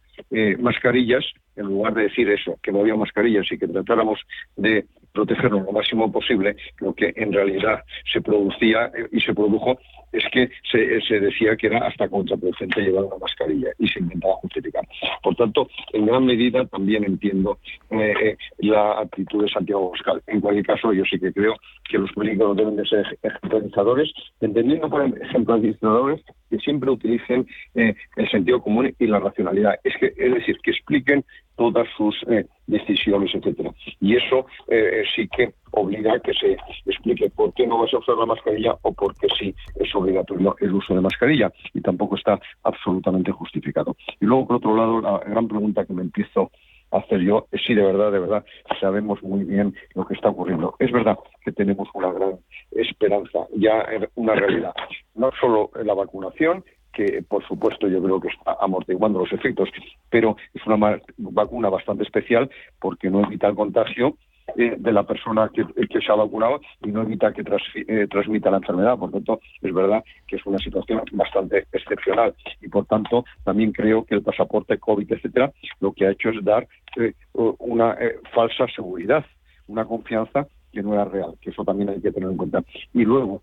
[0.59, 1.25] mascarillas,
[1.57, 4.21] en lugar de decir eso, que no había mascarillas y que tratáramos
[4.57, 9.79] de protegernos lo máximo posible, lo que en realidad se producía y se produjo
[10.13, 14.87] es que se, decía que era hasta contraproducente llevar una mascarilla y se intentaba justificar.
[15.23, 17.59] Por tanto, en gran medida también entiendo
[17.91, 20.23] eh, eh, la actitud de Santiago Boscal.
[20.27, 21.57] En cualquier caso, yo sí que creo
[21.89, 28.31] que los políticos deben de ser ejemplarizadores, entendiendo por ejemplarizadores que siempre utilicen eh, el
[28.31, 29.77] sentido común y la racionalidad.
[29.83, 31.25] Es que, es decir, que expliquen
[31.57, 33.71] todas sus eh, decisiones, etcétera.
[34.01, 36.57] Y eso eh, sí que obliga a que se
[36.87, 40.57] explique por qué no vas a usar la mascarilla o por qué sí es obligatorio
[40.61, 41.53] el uso de mascarilla.
[41.75, 43.97] Y tampoco está absolutamente justificado.
[44.21, 46.51] Y luego, por otro lado, la gran pregunta que me empiezo
[46.93, 48.45] hacer yo si de verdad, de verdad
[48.81, 50.77] sabemos muy bien lo que está ocurriendo.
[50.79, 52.39] Es verdad que tenemos una gran
[52.71, 54.75] esperanza, ya una realidad.
[55.15, 59.71] No solo la vacunación, que por supuesto yo creo que está amortiguando los efectos,
[60.11, 64.17] pero es una vacuna bastante especial porque no evita el contagio
[64.57, 67.43] eh, de la persona que, se ha vacunado y no evita que
[67.75, 68.99] eh, transmita la enfermedad.
[68.99, 74.05] Por tanto, es verdad que es una situación bastante excepcional y, por tanto, también creo
[74.05, 76.67] que el pasaporte COVID, etcétera, lo que ha hecho es dar
[76.97, 77.97] eh, una
[78.35, 79.25] falsa seguridad,
[79.69, 82.63] una confianza que no era real, que eso también hay que tener en cuenta.
[82.95, 83.43] Y luego,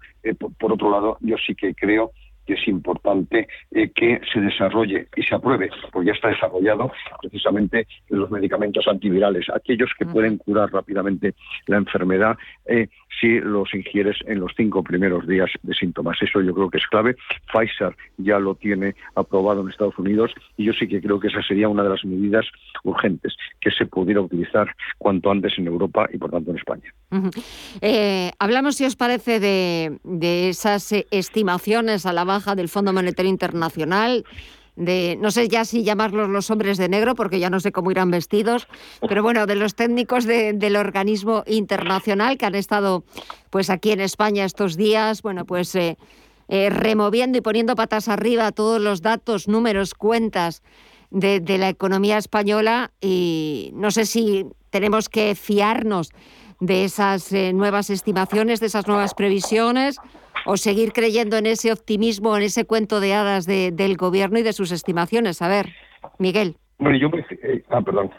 [0.60, 2.12] por otro lado, yo sí que creo
[2.50, 6.92] que es importante eh, que se desarrolle y se apruebe, porque ya está desarrollado
[7.22, 11.36] precisamente los medicamentos antivirales, aquellos que pueden curar rápidamente
[11.68, 12.36] la enfermedad
[12.66, 12.88] eh,
[13.20, 16.18] si los ingieres en los cinco primeros días de síntomas.
[16.22, 17.16] Eso yo creo que es clave.
[17.52, 21.44] Pfizer ya lo tiene aprobado en Estados Unidos y yo sí que creo que esa
[21.44, 22.46] sería una de las medidas
[22.84, 26.94] urgentes que se pudiera utilizar cuanto antes en Europa y por tanto en España.
[27.82, 33.30] Eh, hablamos, si os parece, de, de esas estimaciones a la baja del Fondo Monetario
[33.30, 34.26] Internacional,
[34.76, 37.92] de, no sé ya si llamarlos los hombres de negro, porque ya no sé cómo
[37.92, 38.68] irán vestidos,
[39.08, 43.04] pero bueno, de los técnicos del organismo internacional que han estado
[43.50, 45.98] pues aquí en España estos días, bueno, pues eh,
[46.48, 50.64] eh, removiendo y poniendo patas arriba todos los datos, números, cuentas
[51.12, 52.92] de, la economía española.
[53.02, 56.10] Y no sé si tenemos que fiarnos
[56.60, 59.98] de esas eh, nuevas estimaciones, de esas nuevas previsiones,
[60.46, 64.54] o seguir creyendo en ese optimismo, en ese cuento de hadas del gobierno y de
[64.54, 65.42] sus estimaciones.
[65.42, 65.68] A ver,
[66.18, 66.56] Miguel.
[66.78, 67.20] Bueno, yo me...
[67.20, 68.12] Eh, ah, perdón.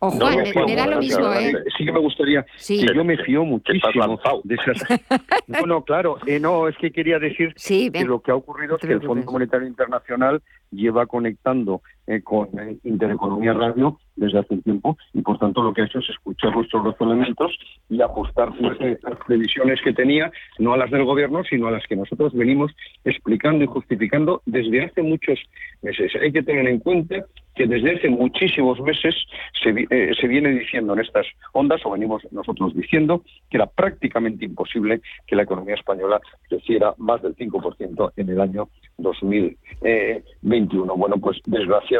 [0.00, 1.52] O Juan, me, da lo mismo, ¿eh?
[1.76, 2.46] Sí que me gustaría.
[2.56, 2.86] Sí.
[2.94, 5.00] yo me fío muchísimo de esas.
[5.48, 8.92] bueno, claro, eh, no, es que quería decir que lo que ha ocurrido es que
[8.92, 10.40] el Fondo Monetario Internacional
[10.70, 12.48] lleva conectando eh, con
[12.84, 16.56] Intereconomía Radio desde hace un tiempo y por tanto lo que ha hecho es escuchar
[16.56, 17.52] nuestros razonamientos
[17.90, 18.78] y ajustar las
[19.26, 22.72] previsiones que tenía, no a las del gobierno, sino a las que nosotros venimos
[23.04, 25.38] explicando y justificando desde hace muchos
[25.82, 26.10] meses.
[26.20, 27.16] Hay que tener en cuenta
[27.54, 29.14] que desde hace muchísimos meses
[29.62, 34.46] se, eh, se viene diciendo en estas ondas, o venimos nosotros diciendo, que era prácticamente
[34.46, 40.96] imposible que la economía española creciera más del 5% en el año 2021.
[40.96, 41.97] Bueno, pues desgraciadamente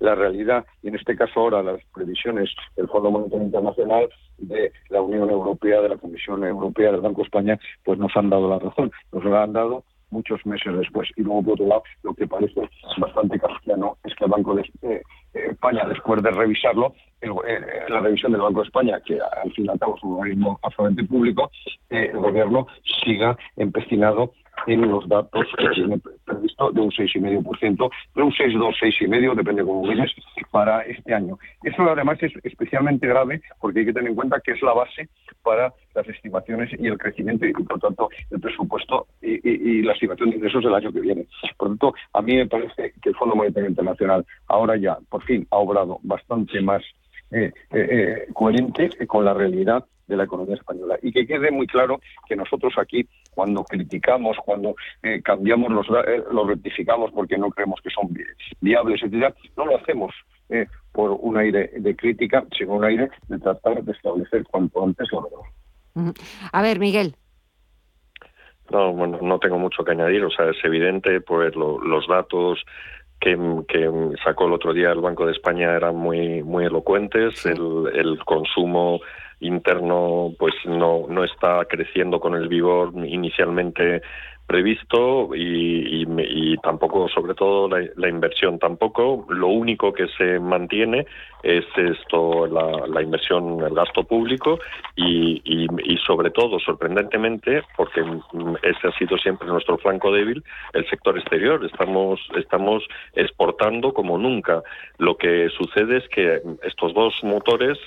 [0.00, 4.08] la realidad, y en este caso ahora las previsiones del Fondo Monetario Internacional,
[4.38, 8.48] de la Unión Europea, de la Comisión Europea, del Banco España, pues nos han dado
[8.48, 8.90] la razón.
[9.12, 11.08] Nos lo han dado muchos meses después.
[11.16, 12.68] Y luego, por otro lado, lo que parece
[12.98, 15.02] bastante castiano es que el Banco de eh,
[15.32, 17.30] España, después de revisarlo, eh,
[17.88, 20.60] la revisión del Banco de España, que al fin y al cabo es un organismo
[20.62, 21.50] absolutamente público,
[21.90, 22.66] eh, el gobierno
[23.04, 24.32] siga empecinado
[24.66, 29.66] en los datos que tiene previsto de un 6,5%, de un 6,2, 6,5%, depende de
[29.66, 30.10] cómo vienes,
[30.50, 31.38] para este año.
[31.62, 35.08] Eso además es especialmente grave porque hay que tener en cuenta que es la base
[35.42, 40.36] para las estimaciones y el crecimiento y, por tanto, el presupuesto y, la estimación de
[40.36, 41.26] ingresos del año que viene.
[41.56, 45.46] Por tanto, a mí me parece que el Fondo Monetario Internacional ahora ya, por fin,
[45.50, 46.82] ha obrado bastante más
[47.30, 50.98] eh, eh, eh, coherente con la realidad de la economía española.
[51.02, 54.76] Y que quede muy claro que nosotros aquí, cuando criticamos, cuando
[55.24, 55.86] cambiamos los,
[56.30, 58.14] los rectificamos porque no creemos que son
[58.60, 60.14] viables, etcétera, no lo hacemos
[60.92, 65.22] por un aire de crítica, sino un aire de tratar de establecer cuanto antes lo
[65.22, 66.12] mejor.
[66.52, 67.14] A ver, Miguel.
[68.70, 70.24] No, bueno, no tengo mucho que añadir.
[70.24, 72.62] O sea, es evidente, pues los datos
[73.20, 73.36] que,
[74.24, 77.44] sacó el otro día el Banco de España eran muy muy elocuentes.
[77.46, 79.00] El, el consumo
[79.42, 84.02] interno pues no, no está creciendo con el vigor inicialmente
[84.52, 89.24] previsto y, y, tampoco, sobre todo, la, inversión tampoco.
[89.30, 91.06] Lo único que se mantiene
[91.42, 94.58] es esto, la, la inversión, el gasto público
[94.94, 98.02] y, y, sobre todo, sorprendentemente, porque
[98.62, 100.44] ese ha sido siempre nuestro flanco débil,
[100.74, 101.64] el sector exterior.
[101.64, 102.84] Estamos, estamos
[103.14, 104.62] exportando como nunca.
[104.98, 107.78] Lo que sucede es que estos dos motores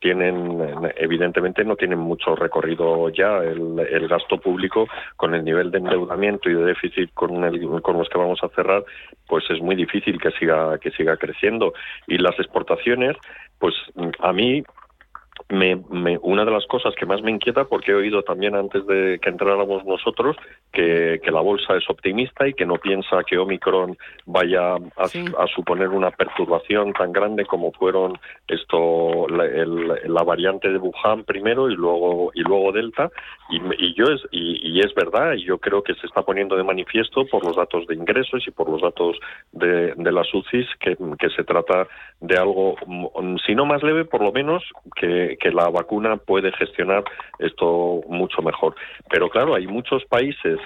[0.00, 0.58] tienen,
[0.96, 3.38] evidentemente, no tienen mucho recorrido ya.
[3.44, 7.98] El, el gasto público con el nivel de endeudamiento y de déficit con, el, con
[7.98, 8.84] los que vamos a cerrar,
[9.26, 11.72] pues es muy difícil que siga, que siga creciendo.
[12.06, 13.16] Y las exportaciones,
[13.58, 13.74] pues
[14.20, 14.62] a mí
[15.48, 15.76] me,
[16.22, 19.28] una de las cosas que más me inquieta, porque he oído también antes de que
[19.28, 20.36] entráramos nosotros
[20.72, 26.12] que, la bolsa es optimista y que no piensa que Omicron vaya a, suponer una
[26.12, 32.72] perturbación tan grande como fueron esto la, variante de Wuhan primero y luego y luego
[32.72, 33.10] Delta.
[33.50, 37.26] Y, yo es y, es verdad y yo creo que se está poniendo de manifiesto
[37.26, 39.18] por los datos de ingresos y por los datos
[39.52, 41.86] de, de las UCIs que, que se trata
[42.20, 42.76] de algo
[43.44, 44.62] si no más leve por lo menos
[44.94, 47.04] que, que la vacuna puede gestionar
[47.38, 48.74] esto mucho mejor.
[49.10, 50.58] Pero claro, hay muchos países,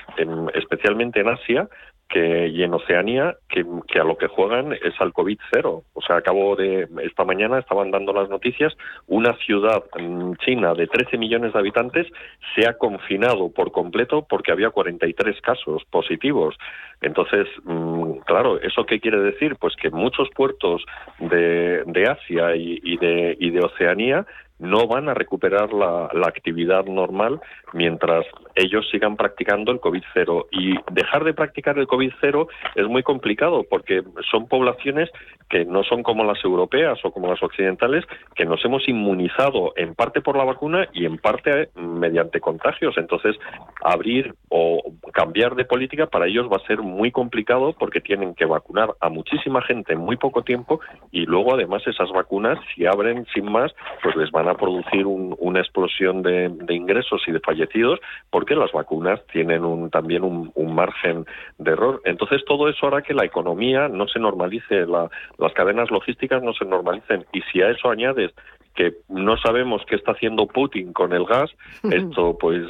[0.54, 1.68] especialmente en Asia,
[2.08, 3.64] que, y en Oceanía que,
[4.00, 5.82] a lo que juegan es al COVID cero.
[5.92, 8.74] O sea, acabo de esta mañana estaban dando las noticias,
[9.06, 12.06] una ciudad mm, china de 13 millones de habitantes
[12.54, 16.56] se ha confinado por completo porque había 43 casos positivos.
[17.02, 19.56] Entonces, mm, claro, ¿eso qué quiere decir?
[19.56, 20.84] Pues que muchos puertos
[21.18, 24.26] de, de Asia y, de, y de Oceanía
[24.58, 27.40] no van a recuperar la, actividad normal
[27.72, 30.46] mientras ellos sigan practicando el COVID cero.
[30.50, 35.10] Y dejar de practicar el COVID cero es muy complicado porque son poblaciones
[35.48, 38.04] que no son como las europeas o como las occidentales,
[38.34, 42.96] que nos hemos inmunizado en parte por la vacuna y en parte mediante contagios.
[42.98, 43.36] Entonces,
[43.82, 44.82] abrir o
[45.18, 49.08] cambiar de política para ellos va a ser muy complicado porque tienen que vacunar a
[49.08, 50.78] muchísima gente en muy poco tiempo
[51.10, 55.58] y luego además esas vacunas, si abren sin más, pues les van a producir una
[55.58, 57.98] explosión de, ingresos y de fallecidos
[58.30, 61.26] porque las vacunas tienen un, también un, margen
[61.58, 62.00] de error.
[62.04, 66.64] Entonces todo eso hará que la economía no se normalice, las cadenas logísticas no se
[66.64, 68.30] normalicen y si a eso añades
[68.78, 71.50] que no sabemos qué está haciendo Putin con el gas,
[71.90, 72.62] esto pues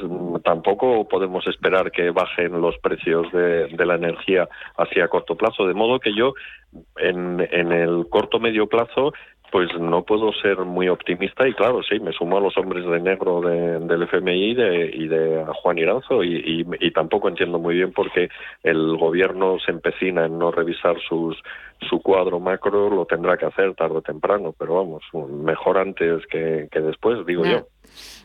[0.43, 5.67] tampoco podemos esperar que bajen los precios de, de la energía hacia corto plazo.
[5.67, 6.33] De modo que yo
[6.97, 9.13] en, en el corto medio plazo
[9.51, 12.99] pues no puedo ser muy optimista y claro, sí, me sumo a los hombres de
[12.99, 18.11] negro del FMI de, y de Juan Iranzo y, y, tampoco entiendo muy bien por
[18.11, 18.29] qué
[18.63, 21.37] el gobierno se empecina en no revisar sus,
[21.89, 26.67] su cuadro macro, lo tendrá que hacer tarde o temprano, pero vamos, mejor antes que,
[26.71, 27.65] después, digo yo.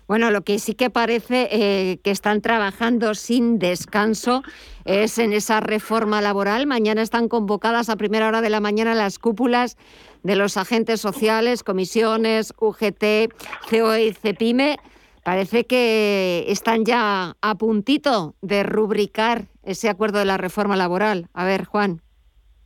[0.07, 4.43] Bueno, lo que sí que parece eh, que están trabajando sin descanso
[4.85, 6.67] es en esa reforma laboral.
[6.67, 9.77] Mañana están convocadas a primera hora de la mañana las cúpulas
[10.23, 13.33] de los agentes sociales, comisiones, UGT,
[13.71, 14.77] COE y CEPIME.
[15.23, 21.29] Parece que están ya a puntito de rubricar ese acuerdo de la reforma laboral.
[21.33, 22.04] A ver, Juan.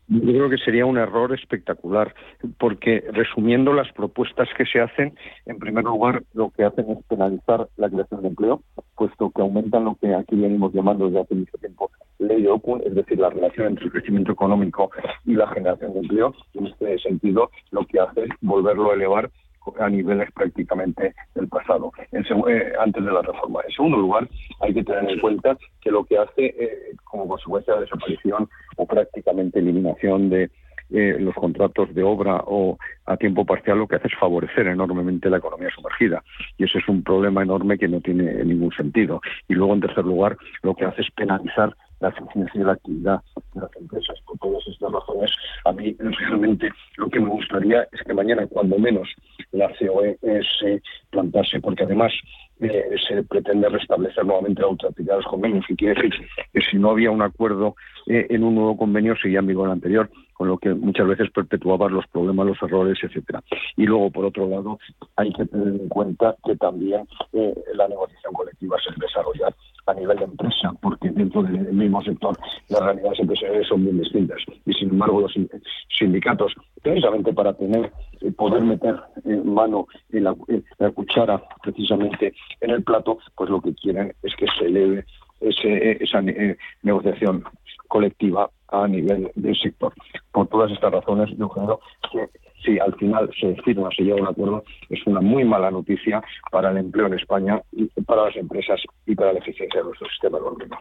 [0.09, 2.15] Yo creo que sería un error espectacular,
[2.59, 7.69] porque resumiendo las propuestas que se hacen, en primer lugar lo que hacen es penalizar
[7.77, 8.63] la creación de empleo,
[8.97, 12.51] puesto que aumentan lo que aquí venimos llamando desde hace mucho tiempo ley de
[12.85, 14.91] es decir, la relación entre el crecimiento económico
[15.25, 16.35] y la generación de empleo.
[16.55, 19.31] En este sentido, lo que hace es volverlo a elevar
[19.79, 23.61] a niveles prácticamente del pasado, eh, antes de la reforma.
[23.67, 24.29] En segundo lugar,
[24.61, 28.87] hay que tener en cuenta que lo que hace, eh, como consecuencia de desaparición o
[28.87, 30.51] prácticamente eliminación de
[30.91, 35.29] eh, los contratos de obra o a tiempo parcial, lo que hace es favorecer enormemente
[35.29, 36.23] la economía sumergida.
[36.57, 39.21] Y ese es un problema enorme que no tiene ningún sentido.
[39.49, 43.23] Y luego, en tercer lugar, lo que hace es penalizar la eficiencia y la actividad
[43.55, 44.19] de las empresas.
[44.27, 45.31] Por todas estas razones,
[45.65, 49.09] a mí realmente lo que me gustaría es que mañana, cuando menos,
[49.53, 50.19] la COE
[50.61, 52.13] se plantase, porque además
[52.61, 56.77] eh, se pretende restablecer nuevamente la ultraactividad de los convenios, y quiere decir que si
[56.77, 57.77] no había un acuerdo
[58.07, 61.31] eh, en un nuevo convenio, seguía en vigor el anterior, con lo que muchas veces
[61.31, 63.43] perpetuaba los problemas, los errores, etcétera.
[63.77, 64.79] Y luego, por otro lado,
[65.17, 69.55] hay que tener en cuenta que también eh, la negociación colectiva se desarrolla
[69.89, 72.37] a nivel de empresa, porque dentro del mismo sector
[72.69, 74.39] las realidades empresariales son muy distintas.
[74.67, 75.35] Y sin embargo, los
[75.99, 78.97] sindicatos, precisamente para tener eh, poder meter
[79.45, 80.35] mano en la,
[80.95, 85.05] cuchara, precisamente en el plato, pues lo que quieren es que se eleve
[85.41, 87.45] esa eh, negociación
[87.89, 89.95] colectiva a nivel del sector.
[90.33, 91.81] Por todas estas razones, yo creo
[92.13, 92.29] que
[92.65, 96.23] si al final se firma, se llega a un acuerdo, es una muy mala noticia
[96.51, 100.09] para el empleo en España, y para las empresas y para la eficiencia de nuestro
[100.09, 100.79] sistema económico.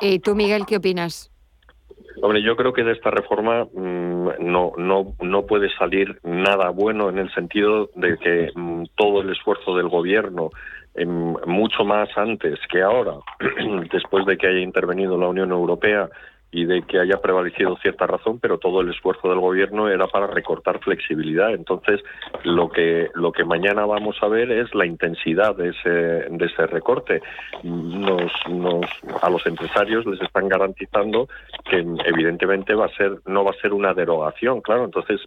[0.00, 1.30] ¿Y tú, Miguel, qué opinas?
[2.20, 7.08] Hombre, yo creo que de esta reforma mm, no, no, no puede salir nada bueno
[7.08, 10.50] en el sentido de que mm, todo el esfuerzo del gobierno,
[11.46, 13.14] mucho más antes que ahora,
[13.92, 16.10] después de que haya intervenido la Unión Europea,
[16.54, 20.26] y de que haya prevalecido cierta razón, pero todo el esfuerzo del gobierno era para
[20.26, 21.54] recortar flexibilidad.
[21.54, 22.00] Entonces,
[22.44, 26.66] lo que lo que mañana vamos a ver es la intensidad de ese de ese
[26.66, 27.22] recorte.
[27.62, 28.84] Nos, nos
[29.22, 31.26] a los empresarios les están garantizando
[31.64, 34.84] que evidentemente va a ser no va a ser una derogación, claro.
[34.84, 35.22] Entonces,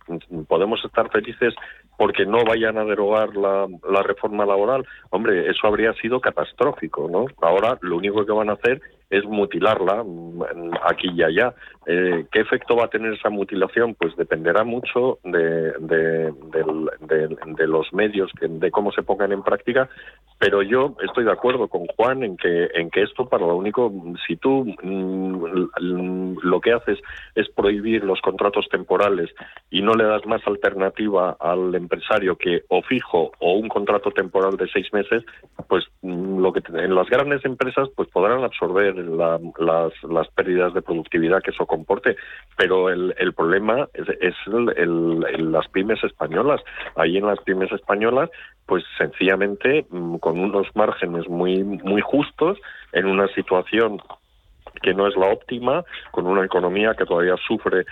[0.48, 1.56] podemos estar felices
[1.98, 4.86] porque no vayan a derogar la, la reforma laboral.
[5.10, 7.26] Hombre, eso habría sido catastrófico, ¿no?
[7.42, 8.80] Ahora lo único que van a hacer
[9.10, 11.54] es mutilarla mm, aquí y allá.
[11.86, 13.96] Eh, ¿Qué efecto va a tener esa mutilación?
[13.96, 19.90] Pues dependerá mucho de, de, los medios, de cómo se pongan en práctica,
[20.40, 23.92] pero yo estoy de acuerdo con Juan en que, en que esto para lo único,
[24.28, 27.00] si tú mm, lo que haces
[27.36, 29.30] es prohibir los contratos temporales
[29.70, 34.58] y no le das más alternativa al empresario que o fijo o un contrato temporal
[34.58, 35.24] de seis meses,
[35.68, 40.82] pues mm, lo que en las grandes empresas pues podrán absorber las, las pérdidas de
[40.82, 42.16] productividad que eso comporte,
[42.58, 46.62] pero el, el problema es, es el, las pymes españolas.
[46.96, 48.30] Ahí en las pymes españolas,
[48.66, 52.58] pues sencillamente mm, con unos márgenes muy, muy justos,
[52.94, 54.02] en una situación
[54.82, 57.86] que no es la óptima, con una economía que todavía sufre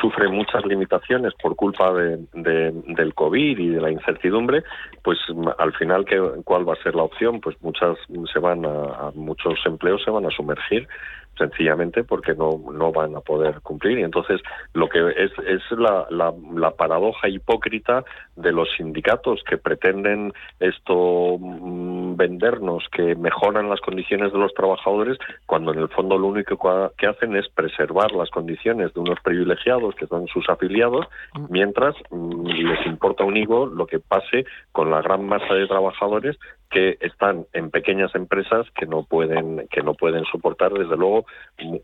[0.00, 4.64] sufre muchas limitaciones por culpa de, del COVID y de la incertidumbre,
[5.02, 5.18] pues
[5.58, 7.40] al final, ¿qué, ¿cuál va a ser la opción?
[7.40, 7.96] Pues muchas
[8.32, 10.88] se van a, muchos empleos se van a sumergir
[11.36, 13.98] sencillamente porque no, no van a poder cumplir.
[13.98, 14.40] Y entonces
[14.72, 18.04] lo que es, es la, la, la paradoja hipócrita
[18.36, 25.18] de los sindicatos que pretenden esto mm, vendernos, que mejoran las condiciones de los trabajadores,
[25.46, 26.58] cuando en el fondo lo único
[26.96, 31.46] que hacen es preservar las condiciones de unos privilegiados que son sus afiliados, mm.
[31.50, 36.36] mientras mm, les importa un higo lo que pase con la gran masa de trabajadores
[36.70, 41.26] que están en pequeñas empresas que no pueden que no pueden soportar desde luego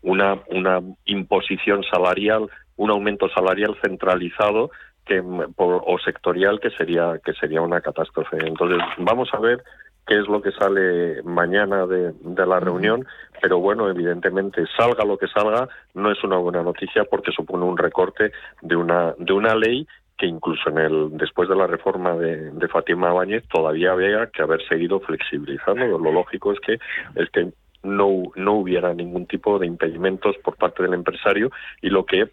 [0.01, 4.71] una una imposición salarial un aumento salarial centralizado
[5.05, 5.21] que
[5.57, 8.37] o sectorial que sería que sería una catástrofe.
[8.45, 9.63] Entonces vamos a ver
[10.07, 13.05] qué es lo que sale mañana de, de, la reunión,
[13.41, 17.77] pero bueno, evidentemente salga lo que salga, no es una buena noticia porque supone un
[17.77, 18.31] recorte
[18.61, 19.87] de una de una ley
[20.23, 24.41] que incluso en el después de la reforma de, de Fátima Báñez todavía había que
[24.41, 25.97] haber seguido flexibilizando.
[25.97, 26.79] Lo lógico es que
[27.15, 27.51] es que
[27.83, 31.51] no, no hubiera ningún tipo de impedimentos por parte del empresario
[31.81, 32.31] y lo que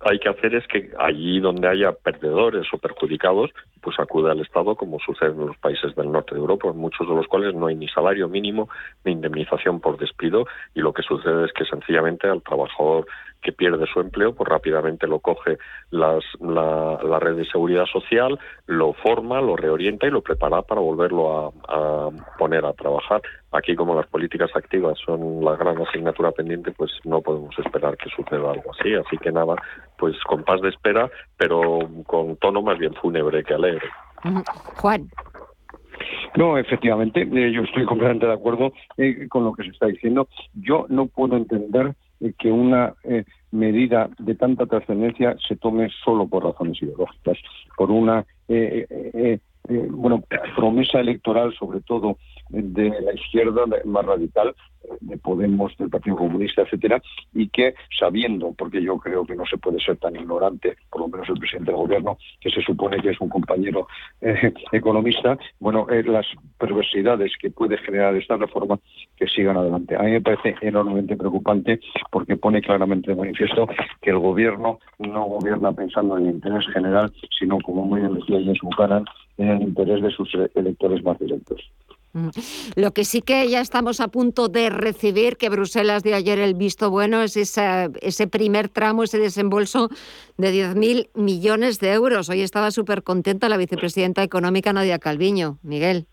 [0.00, 3.50] hay que hacer es que allí donde haya perdedores o perjudicados,
[3.82, 7.06] pues acude al Estado, como sucede en los países del norte de Europa, en muchos
[7.06, 8.70] de los cuales no hay ni salario mínimo
[9.04, 13.06] ni indemnización por despido, y lo que sucede es que sencillamente al trabajador
[13.42, 15.58] que pierde su empleo, pues rápidamente lo coge
[15.90, 20.80] las, la, la, red de seguridad social, lo forma, lo reorienta y lo prepara para
[20.80, 23.20] volverlo a, a, poner a trabajar.
[23.50, 28.08] Aquí, como las políticas activas son la gran asignatura pendiente, pues no podemos esperar que
[28.10, 28.94] suceda algo así.
[28.94, 29.56] Así que nada,
[29.98, 33.88] pues con paz de espera, pero con tono más bien fúnebre que alegre.
[34.76, 35.08] Juan.
[36.36, 40.28] No, efectivamente, eh, yo estoy completamente de acuerdo eh, con lo que se está diciendo.
[40.54, 46.28] Yo no puedo entender eh, que una eh, medida de tanta trascendencia se tome solo
[46.28, 47.36] por razones ideológicas,
[47.76, 49.38] por una eh,
[49.90, 50.22] bueno
[50.56, 52.18] promesa electoral, sobre todo
[52.52, 54.54] de la izquierda más radical,
[55.00, 59.58] de Podemos, del Partido Comunista, etcétera, y que sabiendo, porque yo creo que no se
[59.58, 63.10] puede ser tan ignorante, por lo menos el presidente del gobierno, que se supone que
[63.10, 63.86] es un compañero
[64.20, 66.26] eh, economista, bueno, eh, las
[66.58, 68.78] perversidades que puede generar esta reforma
[69.16, 69.96] que sigan adelante.
[69.96, 71.80] A mí me parece enormemente preocupante
[72.10, 73.68] porque pone claramente de manifiesto
[74.00, 78.38] que el gobierno no gobierna pensando en el interés general, sino como muy bien decía
[78.40, 78.60] James
[79.38, 81.60] en el interés de sus electores más directos.
[82.14, 82.28] Mm.
[82.76, 86.54] Lo que sí que ya estamos a punto de recibir, que Bruselas dio ayer el
[86.54, 89.88] visto bueno, es ese primer tramo, ese desembolso
[90.36, 92.28] de 10.000 millones de euros.
[92.28, 95.58] Hoy estaba súper contenta la vicepresidenta económica Nadia Calviño.
[95.62, 96.06] Miguel.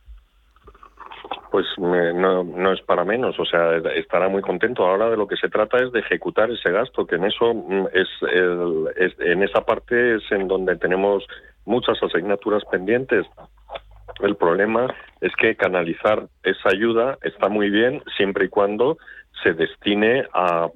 [1.52, 4.86] Pues no, no es para menos, o sea, estará muy contento.
[4.86, 7.88] Ahora de lo que se trata es de ejecutar ese gasto, que en eso mm,
[7.91, 8.08] es,
[8.97, 11.26] es en esa parte es en donde tenemos
[11.66, 13.26] muchas asignaturas pendientes
[14.22, 18.97] el problema es que canalizar esa ayuda está muy bien siempre y cuando
[19.43, 20.70] se destine a,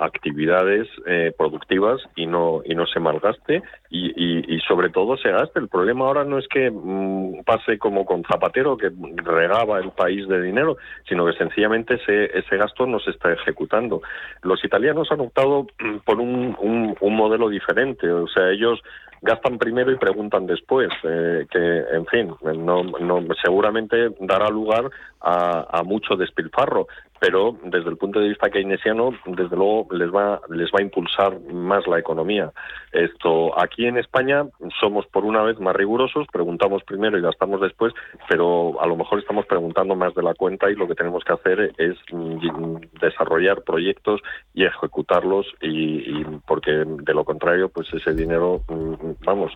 [0.00, 5.58] actividades eh, productivas y no y no se malgaste y, y, sobre todo se gaste.
[5.58, 10.26] El problema ahora no es que mm, pase como con Zapatero que regaba el país
[10.28, 10.76] de dinero,
[11.08, 14.02] sino que sencillamente ese, ese gasto no se está ejecutando.
[14.42, 15.66] Los italianos han optado
[16.04, 16.56] por un,
[17.00, 18.80] un modelo diferente, o sea, ellos
[19.22, 24.90] gastan primero y preguntan después, eh, que en fin, no, no, seguramente dará lugar
[25.20, 26.86] a, a, mucho despilfarro,
[27.20, 31.40] pero desde el punto de vista keynesiano, desde luego les va les va a impulsar
[31.52, 32.52] más la economía.
[32.92, 34.44] Esto aquí en España
[34.80, 37.92] somos por una vez más rigurosos, preguntamos primero y gastamos después,
[38.28, 41.32] pero a lo mejor estamos preguntando más de la cuenta y lo que tenemos que
[41.32, 44.20] hacer es mm, desarrollar proyectos
[44.54, 49.52] y ejecutarlos y, porque de lo contrario, pues ese dinero, mm, vamos,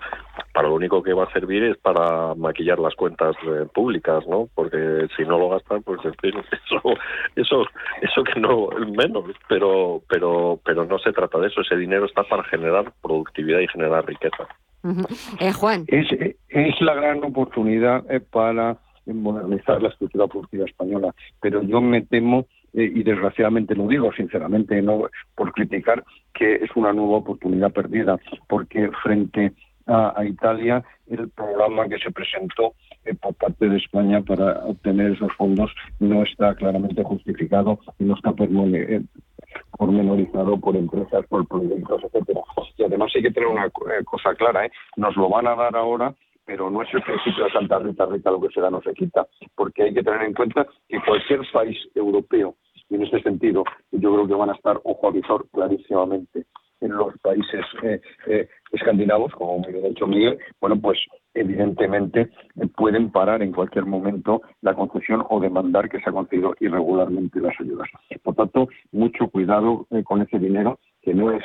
[0.52, 4.48] para lo único que va a servir es para maquillar las cuentas eh, públicas, ¿no?
[4.54, 6.34] Porque si no lo gastan, pues en fin,
[6.66, 6.82] eso,
[7.36, 7.49] eso,
[8.02, 11.60] eso que no menos, pero, pero, pero no se trata de eso.
[11.60, 14.48] Ese dinero está para generar productividad y generar riqueza.
[15.40, 15.84] Eh, Juan.
[15.88, 16.08] Es,
[16.48, 22.46] es la gran oportunidad eh, para modernizar la estructura productiva española, pero yo me temo
[22.72, 28.16] y desgraciadamente lo digo sinceramente, no por criticar, que es una nueva oportunidad perdida,
[28.48, 29.52] porque frente
[29.90, 32.74] a, Italia el programa que se presentó
[33.04, 38.14] eh, por parte de España para obtener esos fondos no está claramente justificado y no
[38.14, 39.02] está eh,
[39.76, 42.40] pormenorizado por empresas, por proyectos, etcétera.
[42.76, 44.70] Y además hay que tener una eh, cosa clara, ¿eh?
[44.96, 46.14] nos lo van a dar ahora
[46.46, 48.92] pero no es el principio de Santa Rita, Rita lo que se da no se
[48.92, 49.24] quita,
[49.54, 52.56] porque hay que tener en cuenta que cualquier país europeo,
[52.88, 53.62] y en este sentido
[53.92, 56.46] yo creo que van a estar ojo a visor clarísimamente
[56.80, 60.98] en los países eh, eh, escandinavos, como muy bien ha dicho Miguel, bueno, pues
[61.34, 66.54] evidentemente eh, pueden parar en cualquier momento la concesión o demandar que se ha concedido
[66.60, 67.88] irregularmente las ayudas.
[68.22, 70.78] Por tanto, mucho cuidado con ese dinero,
[71.10, 71.42] que no es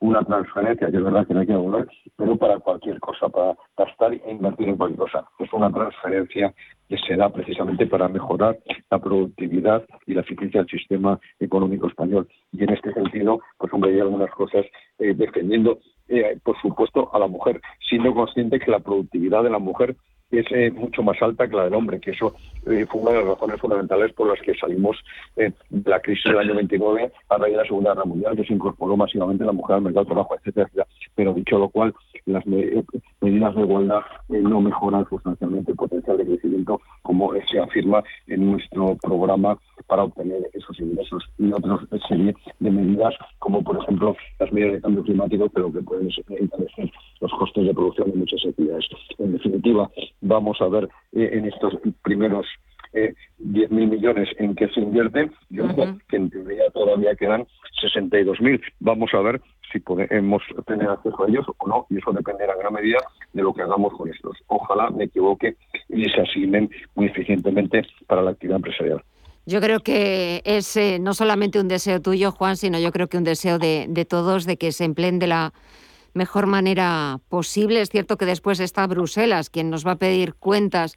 [0.00, 1.86] una transferencia, que es verdad que no hay que devolver,
[2.16, 5.24] pero para cualquier cosa, para gastar e invertir en cualquier cosa.
[5.38, 6.52] Es una transferencia
[6.88, 8.58] que se da precisamente para mejorar
[8.90, 12.26] la productividad y la eficiencia del sistema económico español.
[12.50, 14.66] Y en este sentido, pues hombre, hay algunas cosas
[14.98, 19.60] eh, defendiendo, eh, por supuesto, a la mujer, siendo consciente que la productividad de la
[19.60, 19.94] mujer
[20.38, 23.26] es eh, mucho más alta que la del hombre, que eso fue una de las
[23.26, 24.96] razones fundamentales por las que salimos
[25.36, 25.52] de
[25.84, 28.96] la crisis del año 29 a raíz de la Segunda Guerra Mundial, que se incorporó
[28.96, 31.94] masivamente la mujer al mercado de trabajo, etcétera, Pero dicho lo cual,
[32.26, 38.50] las medidas de igualdad no mejoran sustancialmente el potencial de crecimiento, como se afirma en
[38.50, 44.52] nuestro programa para obtener esos ingresos y otras serie de medidas, como por ejemplo las
[44.52, 48.86] medidas de cambio climático, pero que pueden encarecer los costes de producción de muchas actividades.
[49.18, 49.90] En definitiva,
[50.24, 52.46] vamos a ver eh, en estos primeros
[52.92, 57.46] eh, 10.000 millones en que se invierten, yo creo que en teoría todavía quedan
[57.82, 58.60] 62.000.
[58.80, 59.40] Vamos a ver
[59.72, 62.98] si podemos tener acceso a ellos o no, y eso dependerá en gran medida
[63.32, 64.36] de lo que hagamos con estos.
[64.46, 65.56] Ojalá me equivoque
[65.88, 69.02] y se asignen muy eficientemente para la actividad empresarial.
[69.46, 73.18] Yo creo que es eh, no solamente un deseo tuyo, Juan, sino yo creo que
[73.18, 75.52] un deseo de, de, todos de que se empleen de la
[76.14, 77.80] mejor manera posible.
[77.80, 80.94] Es cierto que después está Bruselas, quien nos va a pedir cuentas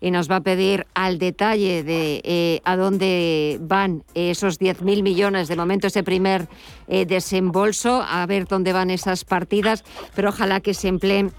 [0.00, 5.48] y nos va a pedir al detalle de eh, a dónde van esos 10.000 millones,
[5.48, 6.48] de momento ese primer
[6.86, 11.32] eh, desembolso, a ver dónde van esas partidas, pero ojalá que se empleen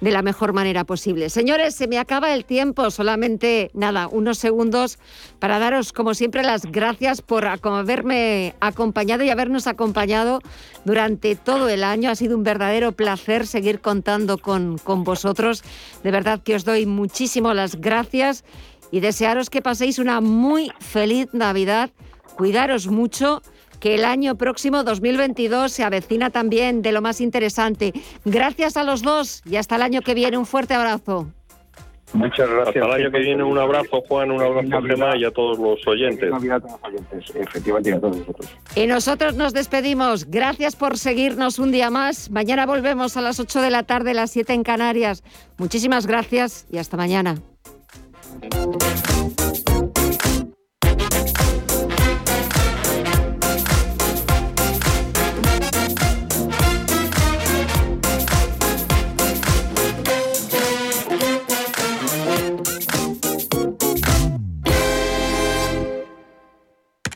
[0.00, 1.30] de la mejor manera posible.
[1.30, 4.98] Señores, se me acaba el tiempo, solamente nada, unos segundos
[5.38, 10.40] para daros, como siempre, las gracias por haberme acompañado y habernos acompañado
[10.84, 12.10] durante todo el año.
[12.10, 15.62] Ha sido un verdadero placer seguir contando con, con vosotros.
[16.02, 18.44] De verdad que os doy muchísimo las gracias
[18.90, 21.90] y desearos que paséis una muy feliz Navidad.
[22.36, 23.42] Cuidaros mucho
[23.80, 27.92] que el año próximo 2022 se avecina también de lo más interesante.
[28.24, 30.38] Gracias a los dos y hasta el año que viene.
[30.38, 31.28] Un fuerte abrazo.
[32.12, 32.68] Muchas gracias.
[32.68, 35.58] Hasta el año que viene un abrazo, Juan, un abrazo a Gemma y a todos
[35.58, 36.30] los oyentes.
[37.34, 38.56] Efectivamente, a todos nosotros.
[38.74, 40.26] Y nosotros nos despedimos.
[40.26, 42.30] Gracias por seguirnos un día más.
[42.30, 45.24] Mañana volvemos a las 8 de la tarde, las 7 en Canarias.
[45.58, 47.36] Muchísimas gracias y hasta mañana.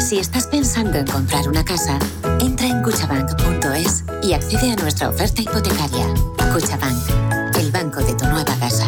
[0.00, 1.98] Si estás pensando en comprar una casa,
[2.40, 6.06] entra en cuchabank.es y accede a nuestra oferta hipotecaria.
[6.52, 8.86] Cuchabank, el banco de tu nueva casa.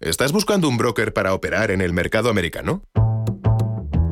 [0.00, 2.82] ¿Estás buscando un broker para operar en el mercado americano?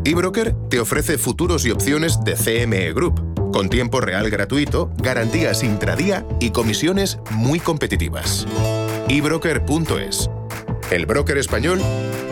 [0.04, 6.26] eBroker te ofrece futuros y opciones de CME Group, con tiempo real gratuito, garantías intradía
[6.40, 8.46] y comisiones muy competitivas.
[9.08, 10.28] ebroker.es
[10.94, 11.80] el broker español,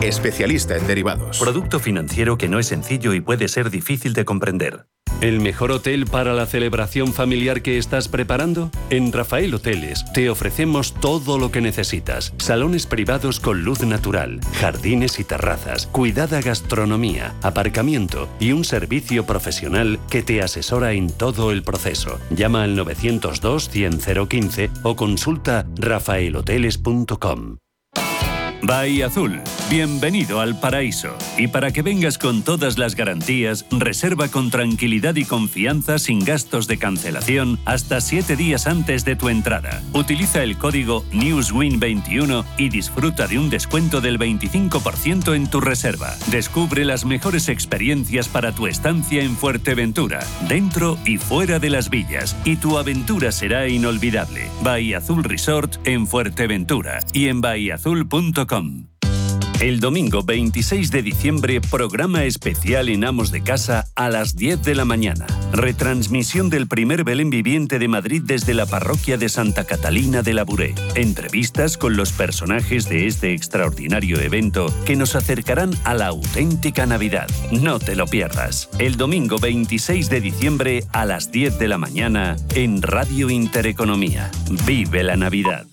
[0.01, 1.39] especialista en derivados.
[1.39, 4.85] Producto financiero que no es sencillo y puede ser difícil de comprender.
[5.19, 8.71] ¿El mejor hotel para la celebración familiar que estás preparando?
[8.89, 12.33] En Rafael Hoteles te ofrecemos todo lo que necesitas.
[12.37, 19.99] Salones privados con luz natural, jardines y terrazas, cuidada gastronomía, aparcamiento y un servicio profesional
[20.09, 22.19] que te asesora en todo el proceso.
[22.31, 27.57] Llama al 902 100 015 o consulta rafaelhoteles.com.
[28.63, 29.41] Bahía Azul,
[29.71, 31.17] bienvenido al paraíso.
[31.35, 36.67] Y para que vengas con todas las garantías, reserva con tranquilidad y confianza sin gastos
[36.67, 39.81] de cancelación hasta 7 días antes de tu entrada.
[39.93, 46.15] Utiliza el código NEWSWIN21 y disfruta de un descuento del 25% en tu reserva.
[46.27, 52.37] Descubre las mejores experiencias para tu estancia en Fuerteventura, dentro y fuera de las villas,
[52.45, 54.49] y tu aventura será inolvidable.
[54.61, 58.50] Bahía Azul Resort en Fuerteventura y en bahiazul.com.
[59.61, 64.75] El domingo 26 de diciembre, programa especial en Amos de Casa a las 10 de
[64.75, 65.25] la mañana.
[65.53, 70.43] Retransmisión del primer Belén viviente de Madrid desde la parroquia de Santa Catalina de la
[70.43, 70.75] Buré.
[70.95, 77.29] Entrevistas con los personajes de este extraordinario evento que nos acercarán a la auténtica Navidad.
[77.51, 78.69] No te lo pierdas.
[78.79, 84.29] El domingo 26 de diciembre a las 10 de la mañana en Radio Intereconomía.
[84.65, 85.67] Vive la Navidad.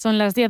[0.00, 0.48] Son las 10